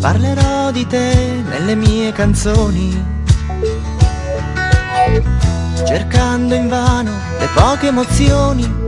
Parlerò 0.00 0.70
di 0.70 0.86
te 0.86 1.42
nelle 1.44 1.74
mie 1.74 2.12
canzoni 2.12 3.21
cercando 5.86 6.54
invano 6.54 7.10
le 7.38 7.48
poche 7.54 7.88
emozioni 7.88 8.80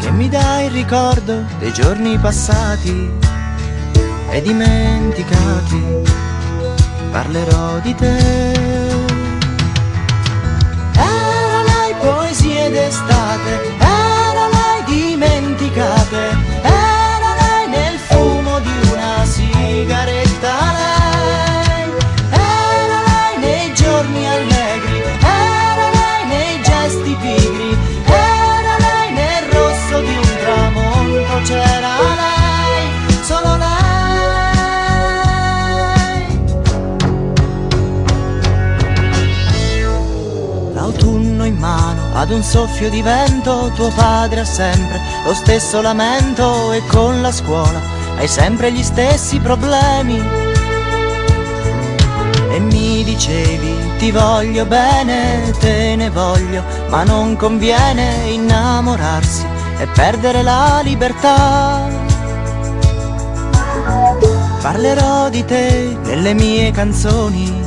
che 0.00 0.10
mi 0.10 0.28
dà 0.28 0.62
il 0.62 0.70
ricordo 0.70 1.44
dei 1.58 1.72
giorni 1.72 2.16
passati 2.18 3.10
e 4.30 4.42
dimenticati. 4.42 5.82
Parlerò 7.10 7.78
di 7.82 7.94
te. 7.94 8.16
Era 10.92 11.62
lei 11.64 11.94
poesie 12.00 12.70
d'estate, 12.70 13.76
era 13.78 14.48
lei 14.48 14.84
dimenticate, 14.86 16.47
Ad 42.28 42.34
un 42.34 42.42
soffio 42.42 42.90
di 42.90 43.00
vento 43.00 43.72
tuo 43.74 43.88
padre 43.88 44.40
ha 44.40 44.44
sempre 44.44 45.00
lo 45.24 45.32
stesso 45.32 45.80
lamento 45.80 46.72
e 46.72 46.84
con 46.84 47.22
la 47.22 47.32
scuola 47.32 47.80
hai 48.18 48.28
sempre 48.28 48.70
gli 48.70 48.82
stessi 48.82 49.38
problemi. 49.38 50.22
E 52.50 52.60
mi 52.60 53.02
dicevi 53.02 53.96
ti 53.96 54.10
voglio 54.10 54.66
bene, 54.66 55.54
te 55.58 55.96
ne 55.96 56.10
voglio, 56.10 56.62
ma 56.90 57.02
non 57.02 57.34
conviene 57.34 58.26
innamorarsi 58.26 59.46
e 59.78 59.86
perdere 59.86 60.42
la 60.42 60.80
libertà. 60.82 61.80
Parlerò 64.60 65.30
di 65.30 65.42
te 65.46 65.96
nelle 66.02 66.34
mie 66.34 66.72
canzoni, 66.72 67.58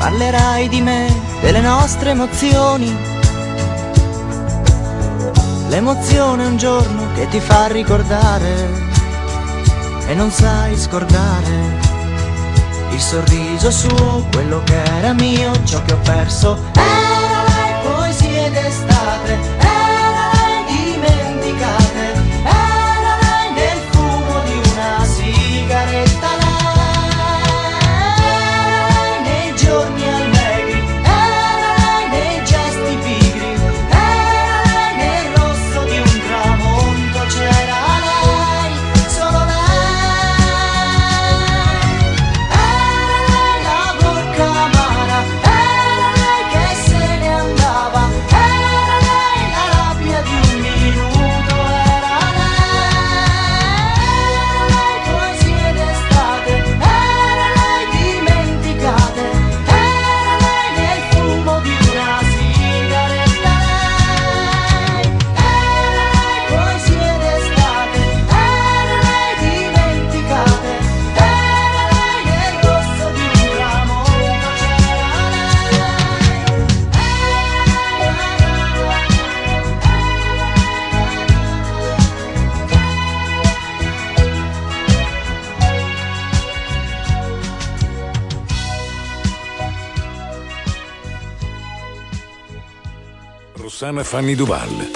parlerai 0.00 0.68
di 0.68 0.80
me 0.80 1.23
delle 1.44 1.60
nostre 1.60 2.10
emozioni. 2.10 2.96
L'emozione 5.68 6.44
è 6.44 6.46
un 6.46 6.56
giorno 6.56 7.08
che 7.14 7.28
ti 7.28 7.38
fa 7.38 7.66
ricordare 7.66 8.82
e 10.06 10.14
non 10.14 10.30
sai 10.30 10.74
scordare 10.78 11.82
il 12.92 13.00
sorriso 13.00 13.70
suo, 13.70 14.26
quello 14.32 14.62
che 14.64 14.82
era 14.84 15.12
mio, 15.12 15.52
ciò 15.64 15.82
che 15.82 15.92
ho 15.92 15.98
perso. 15.98 16.58
Era 16.72 17.44
lei 17.46 17.92
poesie 17.92 18.50
d'estate 18.50 18.93
Rossana 93.84 94.02
Fanny 94.02 94.34
Duval. 94.34 94.90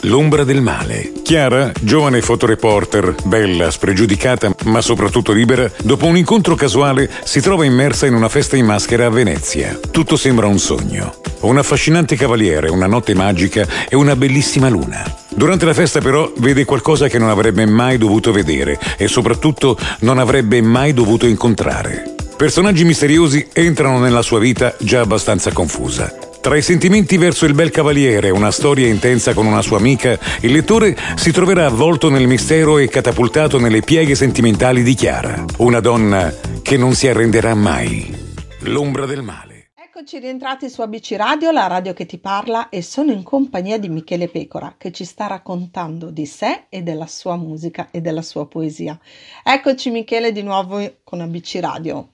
L'ombra 0.00 0.44
del 0.44 0.60
male. 0.60 1.12
Chiara, 1.22 1.72
giovane 1.80 2.20
fotoreporter, 2.20 3.14
bella, 3.24 3.70
spregiudicata, 3.70 4.54
ma 4.64 4.82
soprattutto 4.82 5.32
libera, 5.32 5.70
dopo 5.82 6.04
un 6.04 6.14
incontro 6.14 6.54
casuale 6.54 7.08
si 7.24 7.40
trova 7.40 7.64
immersa 7.64 8.04
in 8.04 8.12
una 8.12 8.28
festa 8.28 8.54
in 8.56 8.66
maschera 8.66 9.06
a 9.06 9.08
Venezia. 9.08 9.80
Tutto 9.90 10.16
sembra 10.16 10.46
un 10.46 10.58
sogno. 10.58 11.14
Un 11.40 11.56
affascinante 11.56 12.16
cavaliere, 12.16 12.68
una 12.68 12.86
notte 12.86 13.14
magica 13.14 13.66
e 13.88 13.96
una 13.96 14.14
bellissima 14.14 14.68
luna. 14.68 15.02
Durante 15.30 15.64
la 15.64 15.72
festa 15.72 16.02
però 16.02 16.30
vede 16.36 16.66
qualcosa 16.66 17.08
che 17.08 17.18
non 17.18 17.30
avrebbe 17.30 17.64
mai 17.64 17.96
dovuto 17.96 18.30
vedere 18.30 18.78
e 18.98 19.08
soprattutto 19.08 19.78
non 20.00 20.18
avrebbe 20.18 20.60
mai 20.60 20.92
dovuto 20.92 21.24
incontrare. 21.24 22.14
Personaggi 22.36 22.84
misteriosi 22.84 23.48
entrano 23.54 23.98
nella 23.98 24.20
sua 24.20 24.38
vita 24.38 24.76
già 24.78 25.00
abbastanza 25.00 25.50
confusa. 25.50 26.27
Tra 26.40 26.56
i 26.56 26.62
sentimenti 26.62 27.18
verso 27.18 27.46
il 27.46 27.52
bel 27.52 27.70
cavaliere 27.70 28.28
e 28.28 28.30
una 28.30 28.52
storia 28.52 28.86
intensa 28.86 29.34
con 29.34 29.44
una 29.44 29.60
sua 29.60 29.76
amica, 29.78 30.16
il 30.40 30.52
lettore 30.52 30.96
si 31.16 31.32
troverà 31.32 31.66
avvolto 31.66 32.08
nel 32.10 32.28
mistero 32.28 32.78
e 32.78 32.88
catapultato 32.88 33.58
nelle 33.58 33.82
pieghe 33.82 34.14
sentimentali 34.14 34.82
di 34.82 34.94
Chiara, 34.94 35.44
una 35.58 35.80
donna 35.80 36.32
che 36.62 36.76
non 36.76 36.94
si 36.94 37.08
arrenderà 37.08 37.54
mai. 37.54 38.16
L'ombra 38.60 39.04
del 39.04 39.22
male. 39.22 39.70
Eccoci 39.74 40.20
rientrati 40.20 40.70
su 40.70 40.80
ABC 40.80 41.16
Radio, 41.16 41.50
la 41.50 41.66
radio 41.66 41.92
che 41.92 42.06
ti 42.06 42.18
parla 42.18 42.68
e 42.68 42.82
sono 42.82 43.10
in 43.10 43.24
compagnia 43.24 43.76
di 43.78 43.88
Michele 43.88 44.28
Pecora 44.28 44.76
che 44.78 44.92
ci 44.92 45.04
sta 45.04 45.26
raccontando 45.26 46.10
di 46.10 46.24
sé 46.24 46.66
e 46.68 46.82
della 46.82 47.08
sua 47.08 47.36
musica 47.36 47.88
e 47.90 48.00
della 48.00 48.22
sua 48.22 48.46
poesia. 48.46 48.96
Eccoci 49.42 49.90
Michele 49.90 50.30
di 50.30 50.42
nuovo 50.42 50.80
con 51.02 51.20
ABC 51.20 51.58
Radio. 51.60 52.08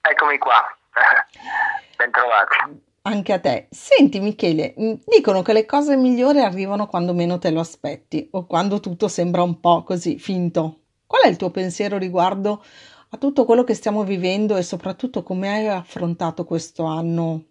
Eccomi 0.00 0.38
qua, 0.38 0.64
bentrovati. 1.98 2.85
Anche 3.06 3.32
a 3.32 3.38
te. 3.38 3.68
Senti 3.70 4.18
Michele, 4.18 4.74
mm, 4.78 4.94
dicono 5.06 5.40
che 5.42 5.52
le 5.52 5.64
cose 5.64 5.96
migliori 5.96 6.40
arrivano 6.40 6.88
quando 6.88 7.14
meno 7.14 7.38
te 7.38 7.50
lo 7.52 7.60
aspetti 7.60 8.28
o 8.32 8.46
quando 8.46 8.80
tutto 8.80 9.06
sembra 9.06 9.42
un 9.42 9.60
po' 9.60 9.84
così 9.84 10.18
finto. 10.18 10.80
Qual 11.06 11.22
è 11.22 11.28
il 11.28 11.36
tuo 11.36 11.50
pensiero 11.52 11.98
riguardo 11.98 12.64
a 13.10 13.16
tutto 13.16 13.44
quello 13.44 13.62
che 13.62 13.74
stiamo 13.74 14.02
vivendo 14.02 14.56
e 14.56 14.62
soprattutto 14.64 15.22
come 15.22 15.48
hai 15.48 15.68
affrontato 15.68 16.44
questo 16.44 16.82
anno 16.84 17.44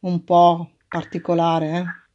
un 0.00 0.24
po' 0.24 0.72
particolare? 0.86 1.70
Eh? 1.78 2.07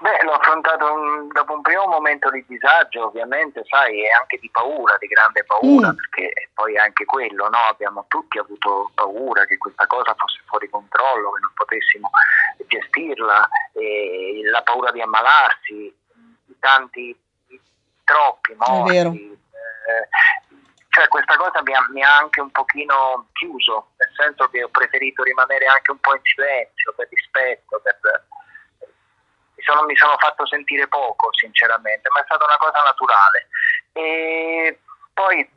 Beh, 0.00 0.22
l'ho 0.22 0.32
affrontato 0.32 0.92
un, 0.94 1.28
dopo 1.28 1.52
un 1.52 1.60
primo 1.60 1.86
momento 1.86 2.30
di 2.30 2.42
disagio, 2.48 3.06
ovviamente, 3.06 3.62
sai, 3.66 4.02
e 4.02 4.10
anche 4.10 4.38
di 4.38 4.48
paura, 4.50 4.96
di 4.98 5.06
grande 5.06 5.44
paura, 5.44 5.92
mm. 5.92 5.94
perché 5.94 6.48
poi 6.54 6.78
anche 6.78 7.04
quello, 7.04 7.50
no? 7.50 7.58
Abbiamo 7.68 8.06
tutti 8.08 8.38
avuto 8.38 8.90
paura 8.94 9.44
che 9.44 9.58
questa 9.58 9.86
cosa 9.86 10.14
fosse 10.16 10.40
fuori 10.46 10.70
controllo, 10.70 11.32
che 11.32 11.40
non 11.40 11.52
potessimo 11.54 12.10
gestirla, 12.66 13.48
la 14.50 14.62
paura 14.62 14.90
di 14.90 15.02
ammalarsi, 15.02 15.94
tanti, 16.58 17.14
troppi 18.04 18.54
morti. 18.56 19.32
Eh, 19.32 20.08
cioè 20.90 21.06
questa 21.08 21.36
cosa 21.36 21.62
mi 21.62 21.72
ha, 21.72 21.86
mi 21.92 22.02
ha, 22.02 22.16
anche 22.16 22.40
un 22.40 22.50
pochino 22.50 23.28
chiuso, 23.32 23.90
nel 23.96 24.10
senso 24.16 24.48
che 24.48 24.64
ho 24.64 24.68
preferito 24.68 25.22
rimanere 25.22 25.66
anche 25.66 25.92
un 25.92 25.98
po' 25.98 26.14
in 26.14 26.20
silenzio 26.22 26.92
per 26.96 27.06
rispetto, 27.08 27.80
per, 27.80 27.98
mi 29.70 29.76
sono, 29.76 29.82
mi 29.86 29.96
sono 29.96 30.16
fatto 30.18 30.46
sentire 30.46 30.88
poco 30.88 31.32
sinceramente, 31.32 32.08
ma 32.10 32.20
è 32.20 32.24
stata 32.24 32.44
una 32.44 32.56
cosa 32.56 32.82
naturale. 32.82 33.48
E 33.92 34.80
poi 35.12 35.48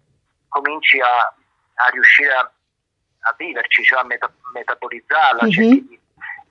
cominci 0.48 1.00
a, 1.00 1.18
a 1.18 1.90
riuscire 1.92 2.34
a, 2.34 2.40
a, 2.40 3.34
viverci, 3.38 3.84
cioè 3.84 4.00
a 4.00 4.04
meta, 4.04 4.32
metabolizzarla, 4.54 5.44
mm-hmm. 5.44 5.52
cerchi 5.52 5.88
di, 5.88 6.00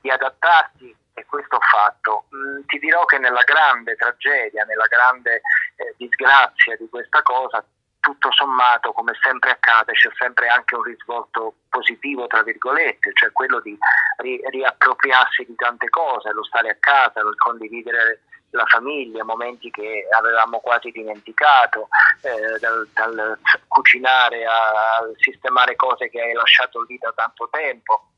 di, 0.00 0.10
adattarti 0.10 0.96
e 1.14 1.24
questo 1.26 1.56
ho 1.56 1.60
fatto. 1.60 2.24
Mm, 2.34 2.62
ti 2.66 2.78
dirò 2.78 3.04
che 3.04 3.18
nella 3.18 3.42
grande 3.42 3.94
tragedia, 3.94 4.64
nella 4.64 4.86
grande 4.86 5.42
eh, 5.76 5.94
disgrazia 5.96 6.76
di 6.76 6.88
questa 6.88 7.22
cosa, 7.22 7.64
tutto 8.02 8.32
sommato, 8.32 8.92
come 8.92 9.12
sempre 9.22 9.52
accade, 9.52 9.92
c'è 9.92 10.10
sempre 10.18 10.48
anche 10.48 10.74
un 10.74 10.82
risvolto 10.82 11.54
positivo, 11.68 12.26
tra 12.26 12.42
virgolette, 12.42 13.12
cioè 13.14 13.30
quello 13.30 13.60
di 13.60 13.78
ri- 14.16 14.42
riappropriarsi 14.50 15.44
di 15.46 15.54
tante 15.54 15.88
cose, 15.88 16.32
lo 16.32 16.42
stare 16.42 16.70
a 16.70 16.76
casa, 16.80 17.20
il 17.20 17.36
condividere 17.36 18.22
la 18.50 18.66
famiglia, 18.66 19.24
momenti 19.24 19.70
che 19.70 20.06
avevamo 20.10 20.58
quasi 20.58 20.90
dimenticato, 20.90 21.88
eh, 22.22 22.58
dal, 22.58 22.88
dal, 22.92 23.38
cucinare 23.68 24.44
a 24.46 25.08
sistemare 25.16 25.76
cose 25.76 26.10
che 26.10 26.20
hai 26.20 26.32
lasciato 26.32 26.82
lì 26.82 26.98
da 26.98 27.12
tanto 27.14 27.48
tempo 27.50 28.08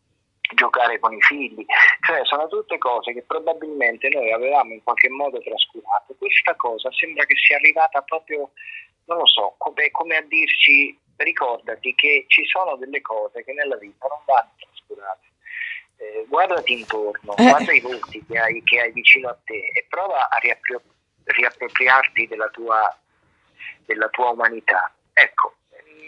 giocare 0.55 0.99
con 0.99 1.13
i 1.13 1.21
figli, 1.21 1.65
cioè 2.01 2.21
sono 2.25 2.49
tutte 2.49 2.79
cose 2.79 3.13
che 3.13 3.23
probabilmente 3.23 4.09
noi 4.09 4.33
avevamo 4.33 4.73
in 4.73 4.83
qualche 4.83 5.09
modo 5.11 5.41
trascurato. 5.41 6.15
Questa 6.19 6.55
cosa 6.57 6.91
sembra 6.93 7.25
che 7.25 7.35
sia 7.37 7.57
arrivata 7.57 8.01
proprio 8.03 8.51
non 9.07 9.19
lo 9.19 9.27
so, 9.27 9.55
come, 9.59 9.91
come 9.91 10.17
a 10.17 10.23
dirci 10.23 10.99
ricordati 11.17 11.95
che 11.95 12.25
ci 12.29 12.45
sono 12.45 12.77
delle 12.77 13.01
cose 13.01 13.45
che 13.45 13.53
nella 13.53 13.77
vita 13.77 14.07
non 14.09 14.19
vanno 14.25 14.51
trascurate. 14.59 15.33
Eh, 15.97 16.27
guardati 16.29 16.73
intorno, 16.73 17.37
eh. 17.37 17.49
guarda 17.49 17.73
i 17.73 17.81
volti 17.81 18.25
che 18.27 18.39
hai, 18.39 18.63
che 18.65 18.81
hai, 18.81 18.93
vicino 18.93 19.29
a 19.29 19.39
te 19.45 19.55
e 19.55 19.87
prova 19.89 20.29
a 20.29 20.39
riappro- 20.39 20.83
riappropriarti 21.25 22.27
della 22.27 22.49
tua, 22.49 22.99
della 23.87 24.09
tua 24.09 24.31
umanità. 24.31 24.93
Ecco, 25.13 25.55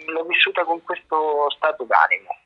l'ho 0.06 0.24
vissuta 0.24 0.64
con 0.64 0.82
questo 0.82 1.46
stato 1.50 1.84
d'animo. 1.84 2.36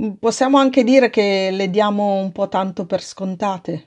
Mm, 0.00 0.14
possiamo 0.14 0.58
anche 0.58 0.82
dire 0.82 1.10
che 1.10 1.50
le 1.52 1.70
diamo 1.70 2.14
un 2.14 2.32
po' 2.32 2.48
tanto 2.48 2.86
per 2.86 3.00
scontate. 3.00 3.86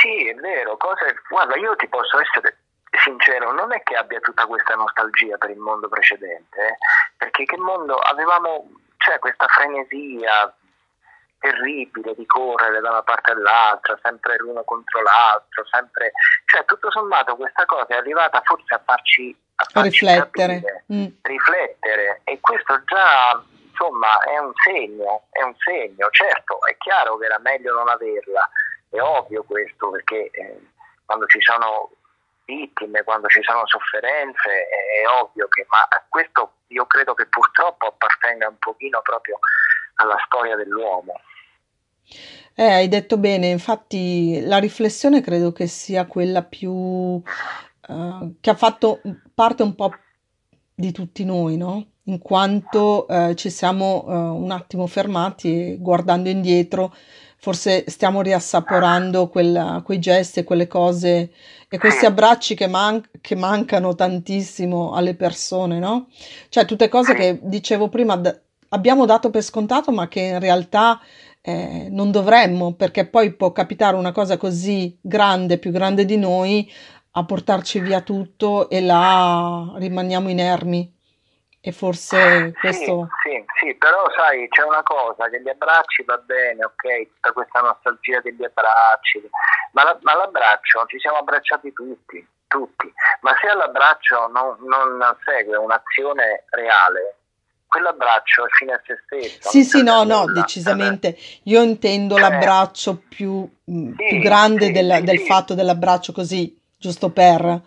Sì, 0.00 0.28
è 0.28 0.34
vero, 0.34 0.76
cose, 0.76 1.14
guarda, 1.28 1.56
io 1.56 1.76
ti 1.76 1.88
posso 1.88 2.18
essere 2.18 2.63
sincero, 3.02 3.52
non 3.52 3.72
è 3.72 3.82
che 3.82 3.94
abbia 3.94 4.20
tutta 4.20 4.46
questa 4.46 4.74
nostalgia 4.74 5.36
per 5.36 5.50
il 5.50 5.58
mondo 5.58 5.88
precedente, 5.88 6.60
eh? 6.60 6.76
perché 7.16 7.44
che 7.44 7.56
mondo 7.56 7.96
avevamo, 7.96 8.70
cioè 8.98 9.18
questa 9.18 9.46
frenesia 9.48 10.54
terribile 11.38 12.14
di 12.14 12.24
correre 12.24 12.80
da 12.80 12.90
una 12.90 13.02
parte 13.02 13.32
all'altra, 13.32 13.98
sempre 14.02 14.36
l'uno 14.38 14.64
contro 14.64 15.02
l'altro, 15.02 15.64
sempre, 15.66 16.12
cioè 16.46 16.64
tutto 16.64 16.90
sommato 16.90 17.36
questa 17.36 17.66
cosa 17.66 17.86
è 17.88 17.96
arrivata 17.98 18.40
forse 18.42 18.74
a 18.74 18.80
farci, 18.82 19.36
a 19.56 19.64
farci 19.70 20.06
riflettere. 20.06 20.54
Capire, 20.54 20.84
mm. 20.92 21.06
riflettere 21.20 22.20
e 22.24 22.40
questo 22.40 22.82
già 22.84 23.42
insomma 23.68 24.18
è 24.20 24.38
un 24.38 24.52
segno, 24.54 25.24
è 25.30 25.42
un 25.42 25.54
segno, 25.58 26.08
certo 26.10 26.64
è 26.64 26.76
chiaro 26.78 27.18
che 27.18 27.26
era 27.26 27.38
meglio 27.40 27.74
non 27.74 27.88
averla, 27.88 28.48
è 28.88 29.00
ovvio 29.00 29.42
questo 29.42 29.90
perché 29.90 30.30
eh, 30.30 30.60
quando 31.04 31.26
ci 31.26 31.40
sono 31.42 31.90
vittime, 32.44 33.02
quando 33.02 33.28
ci 33.28 33.42
sono 33.42 33.66
sofferenze, 33.66 34.68
è 34.68 35.22
ovvio 35.22 35.48
che, 35.48 35.66
ma 35.68 35.86
questo 36.08 36.52
io 36.68 36.86
credo 36.86 37.14
che 37.14 37.26
purtroppo 37.26 37.86
appartenga 37.86 38.48
un 38.48 38.58
pochino 38.58 39.00
proprio 39.02 39.38
alla 39.96 40.16
storia 40.26 40.56
dell'uomo. 40.56 41.20
Eh, 42.54 42.62
hai 42.62 42.88
detto 42.88 43.16
bene, 43.16 43.48
infatti 43.48 44.40
la 44.42 44.58
riflessione 44.58 45.20
credo 45.20 45.52
che 45.52 45.66
sia 45.66 46.06
quella 46.06 46.42
più 46.42 46.70
uh, 46.70 47.22
che 48.40 48.50
ha 48.50 48.54
fatto 48.54 49.00
parte 49.34 49.62
un 49.62 49.74
po' 49.74 49.92
di 50.74 50.92
tutti 50.92 51.24
noi, 51.24 51.56
no? 51.56 51.86
In 52.04 52.18
quanto 52.18 53.06
uh, 53.08 53.34
ci 53.34 53.50
siamo 53.50 54.04
uh, 54.04 54.42
un 54.42 54.50
attimo 54.50 54.86
fermati 54.86 55.76
guardando 55.80 56.28
indietro 56.28 56.94
forse 57.44 57.84
stiamo 57.88 58.22
riassaporando 58.22 59.28
quella, 59.28 59.82
quei 59.84 59.98
gesti 59.98 60.38
e 60.38 60.44
quelle 60.44 60.66
cose 60.66 61.30
e 61.68 61.76
questi 61.76 62.06
abbracci 62.06 62.54
che, 62.54 62.66
man- 62.66 63.04
che, 63.20 63.34
mancano 63.34 63.94
tantissimo 63.94 64.94
alle 64.94 65.14
persone, 65.14 65.78
no? 65.78 66.06
Cioè 66.48 66.64
tutte 66.64 66.88
cose 66.88 67.12
che 67.12 67.38
dicevo 67.42 67.90
prima 67.90 68.16
d- 68.16 68.40
abbiamo 68.70 69.04
dato 69.04 69.28
per 69.28 69.42
scontato 69.42 69.92
ma 69.92 70.08
che 70.08 70.20
in 70.20 70.38
realtà 70.38 70.98
eh, 71.42 71.88
non 71.90 72.10
dovremmo 72.10 72.72
perché 72.72 73.04
poi 73.06 73.34
può 73.34 73.52
capitare 73.52 73.96
una 73.96 74.12
cosa 74.12 74.38
così 74.38 74.96
grande, 75.02 75.58
più 75.58 75.70
grande 75.70 76.06
di 76.06 76.16
noi, 76.16 76.66
a 77.10 77.24
portarci 77.26 77.78
via 77.78 78.00
tutto 78.00 78.70
e 78.70 78.80
là 78.80 79.70
rimaniamo 79.76 80.30
inermi. 80.30 80.93
E 81.66 81.72
forse 81.72 82.52
questo... 82.60 83.08
Sì, 83.22 83.30
sì, 83.30 83.44
sì, 83.68 83.74
però 83.76 84.04
sai, 84.14 84.46
c'è 84.50 84.62
una 84.64 84.82
cosa, 84.82 85.30
che 85.30 85.40
gli 85.40 85.48
abbracci 85.48 86.04
va 86.04 86.18
bene, 86.18 86.62
ok, 86.62 87.14
tutta 87.14 87.32
questa 87.32 87.60
nostalgia 87.60 88.20
degli 88.20 88.44
abbracci, 88.44 89.26
ma, 89.72 89.84
la, 89.84 89.98
ma 90.02 90.14
l'abbraccio, 90.14 90.84
ci 90.84 90.98
siamo 90.98 91.16
abbracciati 91.16 91.72
tutti, 91.72 92.20
tutti, 92.48 92.92
ma 93.22 93.34
se 93.40 93.48
all'abbraccio 93.48 94.26
non, 94.26 94.58
non 94.60 95.16
segue 95.24 95.56
un'azione 95.56 96.44
reale, 96.50 97.16
quell'abbraccio 97.66 98.44
è 98.44 98.48
fine 98.50 98.72
a 98.74 98.82
se 98.84 99.00
stesso. 99.06 99.48
Sì, 99.48 99.64
sì, 99.64 99.82
no, 99.82 100.04
no, 100.04 100.26
decisamente. 100.30 101.16
Io 101.44 101.62
intendo 101.62 102.18
eh, 102.18 102.20
l'abbraccio 102.20 103.00
più, 103.08 103.40
mm, 103.70 103.94
sì, 103.96 104.06
più 104.06 104.18
grande 104.18 104.66
sì, 104.66 104.72
del, 104.72 105.00
del 105.02 105.20
fatto 105.20 105.54
dell'abbraccio 105.54 106.12
così, 106.12 106.54
giusto 106.76 107.08
per... 107.08 107.62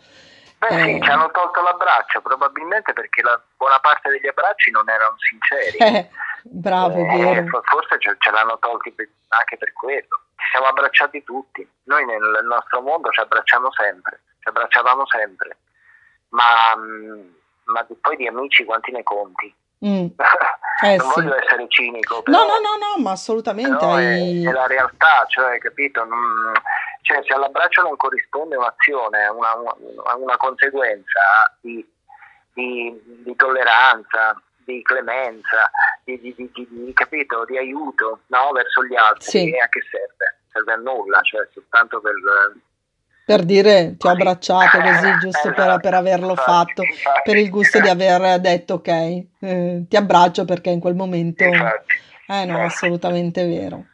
Beh 0.59 0.67
eh. 0.67 0.83
sì, 0.83 1.01
ci 1.01 1.09
hanno 1.09 1.29
tolto 1.31 1.61
l'abbraccio, 1.61 2.21
probabilmente 2.21 2.93
perché 2.93 3.21
la 3.21 3.39
buona 3.57 3.79
parte 3.79 4.09
degli 4.09 4.27
abbracci 4.27 4.71
non 4.71 4.89
erano 4.89 5.15
sinceri. 5.17 5.77
Eh, 5.77 6.09
bravo, 6.43 6.95
eh, 6.95 7.45
Forse 7.63 7.99
ce, 7.99 8.15
ce, 8.17 8.31
l'hanno 8.31 8.57
tolti 8.59 8.93
anche 9.29 9.57
per 9.57 9.73
quello. 9.73 10.21
ci 10.35 10.45
siamo 10.51 10.67
abbracciati 10.67 11.23
tutti. 11.23 11.67
Noi 11.83 12.05
nel 12.05 12.45
nostro 12.47 12.81
mondo 12.81 13.09
ci 13.11 13.19
abbracciamo 13.19 13.71
sempre, 13.71 14.21
ci 14.39 14.47
abbracciavamo 14.49 15.05
sempre, 15.07 15.57
ma, 16.29 16.75
mm, 16.75 17.27
ma 17.65 17.85
poi 18.01 18.15
di 18.15 18.27
amici 18.27 18.63
quanti 18.63 18.91
ne 18.91 19.03
conti? 19.03 19.53
Mm. 19.85 20.07
Eh, 20.79 20.95
non 20.95 21.09
sì. 21.09 21.21
voglio 21.21 21.35
essere 21.35 21.65
cinico, 21.69 22.21
però, 22.21 22.37
no, 22.37 22.45
no, 22.45 22.59
no, 22.59 22.77
no, 22.77 23.01
ma 23.01 23.09
assolutamente 23.09 23.83
hai... 23.83 24.45
è, 24.45 24.47
è, 24.47 24.51
la 24.51 24.67
realtà, 24.67 25.25
cioè, 25.27 25.57
capito? 25.57 26.03
Non, 26.03 26.53
cioè, 27.01 27.19
se 27.25 27.33
all'abbraccio 27.33 27.81
non 27.81 27.95
corrisponde 27.95 28.57
un'azione, 28.57 29.27
una, 29.29 29.55
una, 29.55 30.15
una 30.17 30.37
conseguenza 30.37 31.19
di, 31.61 31.83
di, 32.53 32.93
di, 33.23 33.35
tolleranza, 33.35 34.39
di 34.65 34.83
clemenza, 34.83 35.71
di, 36.03 36.19
di, 36.21 36.91
capito? 36.93 37.43
di 37.45 37.57
aiuto 37.57 38.19
no? 38.27 38.51
verso 38.51 38.85
gli 38.85 38.95
altri, 38.95 39.25
sì. 39.25 39.57
a 39.57 39.67
che 39.69 39.81
serve? 39.89 40.41
Serve 40.51 40.73
a 40.73 40.75
nulla, 40.75 41.21
cioè 41.21 41.47
soltanto 41.53 41.99
per 42.01 42.13
per 43.27 43.43
dire 43.43 43.97
ti 43.97 44.07
ho 44.07 44.11
abbracciato 44.11 44.79
così, 44.79 45.17
giusto 45.19 45.51
per, 45.51 45.81
per, 45.81 45.93
averlo 45.93 46.33
fatto, 46.33 46.83
per 47.25 47.35
il 47.35 47.49
gusto 47.49 47.81
di 47.81 47.89
aver 47.89 48.39
detto 48.39 48.75
ok, 48.75 48.87
eh, 48.87 49.83
ti 49.85 49.97
abbraccio 49.97 50.45
perché 50.45 50.69
in 50.69 50.79
quel 50.79 50.95
momento... 50.95 51.43
Eh 51.43 52.45
no, 52.45 52.63
assolutamente 52.63 53.45
vero. 53.45 53.87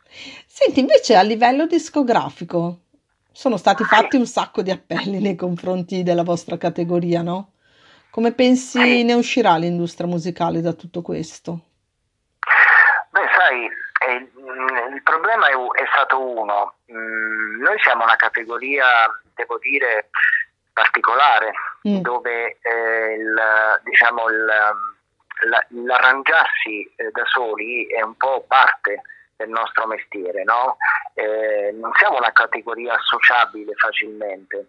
Senti, 0.46 0.82
invece 0.82 1.15
a 1.15 1.24
livello 1.24 1.65
discografico 1.65 2.82
sono 3.32 3.58
stati 3.58 3.84
fatti 3.84 4.17
un 4.17 4.28
sacco 4.28 4.62
di 4.62 4.69
appelli 4.69 5.19
nei 5.19 5.36
confronti 5.36 6.04
della 6.04 6.22
vostra 6.22 6.60
categoria, 6.60 7.24
no? 7.24 7.54
Come 8.12 8.34
pensi 8.34 9.02
ne 9.02 9.13
uscirà 9.13 9.58
l'industria 9.58 10.08
musicale 10.08 10.62
da 10.62 10.74
tutto 10.74 11.02
questo? 11.02 11.60
Beh, 13.10 13.19
sai, 13.36 13.65
eh, 13.65 13.83
il 14.93 15.02
problema 15.04 15.47
è, 15.47 15.54
è 15.54 15.86
stato 15.91 16.19
uno. 16.19 16.76
Mm, 16.91 17.62
noi 17.62 17.80
siamo 17.80 18.04
una 18.04 18.15
categoria 18.15 18.86
devo 19.36 19.58
dire, 19.60 20.10
particolare, 20.71 21.54
mm. 21.88 22.02
dove 22.02 22.58
eh, 22.62 23.13
il, 23.13 23.36
diciamo, 23.84 24.30
il, 24.30 24.45
la, 24.45 25.65
l'arrangiarsi 25.69 26.91
eh, 26.95 27.12
da 27.12 27.23
soli 27.26 27.88
è 27.88 28.02
un 28.02 28.15
po' 28.15 28.45
parte 28.47 29.02
del 29.36 29.49
nostro 29.49 29.88
mestiere, 29.88 30.43
no? 30.43 30.78
eh, 31.15 31.71
non 31.73 31.91
siamo 31.95 32.17
una 32.17 32.32
categoria 32.32 32.93
associabile 32.93 33.73
facilmente 33.76 34.67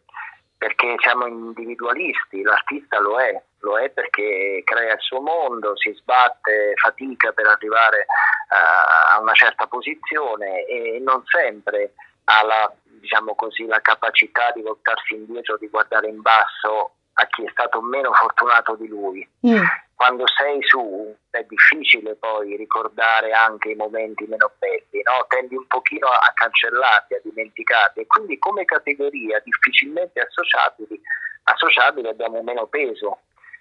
perché 0.56 0.94
siamo 0.98 1.26
individualisti, 1.26 2.42
l'artista 2.42 2.98
lo 3.00 3.20
è, 3.20 3.40
lo 3.60 3.78
è 3.78 3.90
perché 3.90 4.62
crea 4.64 4.94
il 4.94 5.00
suo 5.00 5.20
mondo, 5.20 5.76
si 5.76 5.92
sbatte, 5.92 6.72
fatica 6.76 7.32
per 7.32 7.46
arrivare 7.46 8.06
uh, 8.50 9.14
a 9.14 9.20
una 9.20 9.34
certa 9.34 9.66
posizione 9.66 10.64
e 10.66 11.00
non 11.00 11.22
sempre 11.26 11.94
ha 12.24 12.44
la 12.44 12.72
diciamo 13.04 13.34
così, 13.34 13.66
la 13.66 13.80
capacità 13.80 14.50
di 14.52 14.62
voltarsi 14.62 15.14
indietro, 15.14 15.58
di 15.58 15.68
guardare 15.68 16.08
in 16.08 16.22
basso 16.22 16.94
a 17.14 17.26
chi 17.26 17.44
è 17.44 17.50
stato 17.50 17.80
meno 17.80 18.12
fortunato 18.12 18.74
di 18.76 18.88
lui. 18.88 19.28
Mm. 19.46 19.62
Quando 19.94 20.24
sei 20.26 20.60
su 20.62 21.14
è 21.30 21.44
difficile 21.44 22.16
poi 22.16 22.56
ricordare 22.56 23.32
anche 23.32 23.70
i 23.70 23.74
momenti 23.74 24.24
meno 24.26 24.50
belli, 24.58 25.02
no? 25.02 25.24
tendi 25.28 25.54
un 25.54 25.66
pochino 25.66 26.08
a 26.08 26.30
cancellarli, 26.34 27.16
a 27.16 27.20
dimenticarli 27.22 28.02
e 28.02 28.06
quindi 28.06 28.38
come 28.38 28.64
categoria 28.64 29.40
difficilmente 29.44 30.20
associabili, 30.20 31.00
associabili 31.44 32.08
abbiamo 32.08 32.42
meno 32.42 32.66
peso 32.66 33.20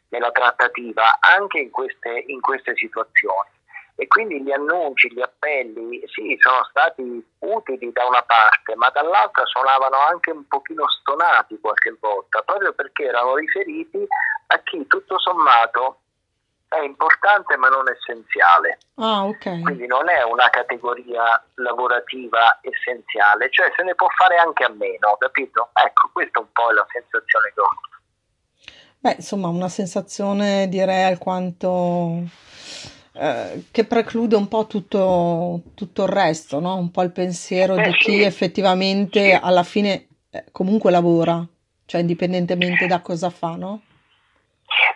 nella 0.10 0.32
trattativa 0.32 1.20
anche 1.20 1.60
in 1.60 1.70
queste, 1.70 2.24
in 2.28 2.42
queste 2.42 2.76
situazioni 2.76 3.53
e 3.96 4.08
quindi 4.08 4.42
gli 4.42 4.52
annunci, 4.52 5.12
gli 5.14 5.22
appelli, 5.22 6.02
sì, 6.08 6.36
sono 6.40 6.64
stati 6.70 7.26
utili 7.40 7.92
da 7.92 8.06
una 8.06 8.24
parte, 8.24 8.76
ma 8.76 8.90
dall'altra 8.90 9.46
suonavano 9.46 9.98
anche 10.10 10.32
un 10.32 10.48
pochino 10.48 10.88
stonati 10.90 11.60
qualche 11.60 11.96
volta, 12.00 12.42
proprio 12.42 12.74
perché 12.74 13.04
erano 13.04 13.36
riferiti 13.36 14.06
a 14.48 14.60
chi 14.64 14.86
tutto 14.88 15.20
sommato 15.20 16.00
è 16.68 16.84
importante 16.84 17.56
ma 17.56 17.70
non 17.70 17.86
essenziale. 17.88 18.80
Ah, 18.96 19.26
okay. 19.26 19.62
Quindi 19.62 19.86
non 19.86 20.10
è 20.10 20.24
una 20.24 20.50
categoria 20.50 21.44
lavorativa 21.56 22.60
essenziale, 22.62 23.52
cioè 23.52 23.72
se 23.76 23.84
ne 23.84 23.94
può 23.94 24.08
fare 24.10 24.38
anche 24.38 24.64
a 24.64 24.70
meno, 24.70 25.16
capito? 25.20 25.70
Ecco, 25.74 26.10
questa 26.12 26.40
un 26.40 26.52
po' 26.52 26.72
è 26.72 26.74
la 26.74 26.88
sensazione 26.92 27.52
che 27.54 27.62
ho. 27.62 27.70
Beh, 29.00 29.16
insomma, 29.18 29.50
una 29.50 29.70
sensazione 29.70 30.68
direi 30.68 31.04
alquanto 31.04 32.24
eh, 33.16 33.66
che 33.72 33.86
preclude 33.86 34.36
un 34.36 34.48
po' 34.48 34.66
tutto, 34.66 35.62
tutto 35.76 36.04
il 36.04 36.10
resto, 36.10 36.60
no? 36.60 36.76
un 36.76 36.90
po' 36.90 37.04
il 37.04 37.12
pensiero 37.12 37.76
eh, 37.76 37.84
di 37.84 37.92
chi 37.94 38.14
sì. 38.14 38.22
effettivamente 38.24 39.32
sì. 39.32 39.40
alla 39.40 39.64
fine 39.64 40.08
eh, 40.32 40.46
comunque 40.52 40.90
lavora, 40.90 41.46
cioè 41.86 42.02
indipendentemente 42.02 42.88
da 42.88 43.02
cosa 43.02 43.30
fa, 43.30 43.56
no? 43.56 43.82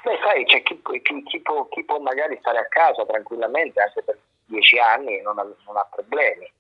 Beh, 0.04 0.18
sai, 0.24 0.46
c'è 0.46 0.64
chi, 0.64 0.82
chi, 0.82 1.24
chi, 1.24 1.40
può, 1.42 1.68
chi, 1.68 1.84
può, 1.84 2.00
magari 2.00 2.38
stare 2.40 2.58
a 2.58 2.68
casa 2.68 3.06
tranquillamente 3.06 3.82
anche 3.82 4.02
per 4.02 4.18
dieci 4.46 4.80
anni 4.80 5.20
e 5.20 5.22
non 5.22 5.38
ha, 5.38 5.44
non 5.44 5.78
ha 5.78 5.88
problemi, 5.92 6.52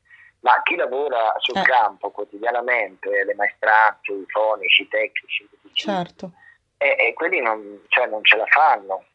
ma 0.41 0.61
chi 0.61 0.75
lavora 0.75 1.33
sul 1.37 1.57
eh. 1.57 1.63
campo 1.63 2.11
quotidianamente, 2.11 3.23
le 3.23 3.33
maestranze, 3.33 4.11
i 4.11 4.25
fonici, 4.27 4.83
i 4.83 4.87
tecnici, 4.87 5.49
certo. 5.73 6.33
e, 6.77 6.95
e 6.99 7.13
quelli 7.13 7.41
non, 7.41 7.81
cioè, 7.87 8.05
non 8.05 8.23
ce 8.23 8.37
la 8.37 8.45
fanno 8.45 9.05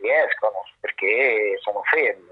riescono 0.00 0.64
perché 0.80 1.58
sono 1.62 1.82
fermi. 1.84 2.28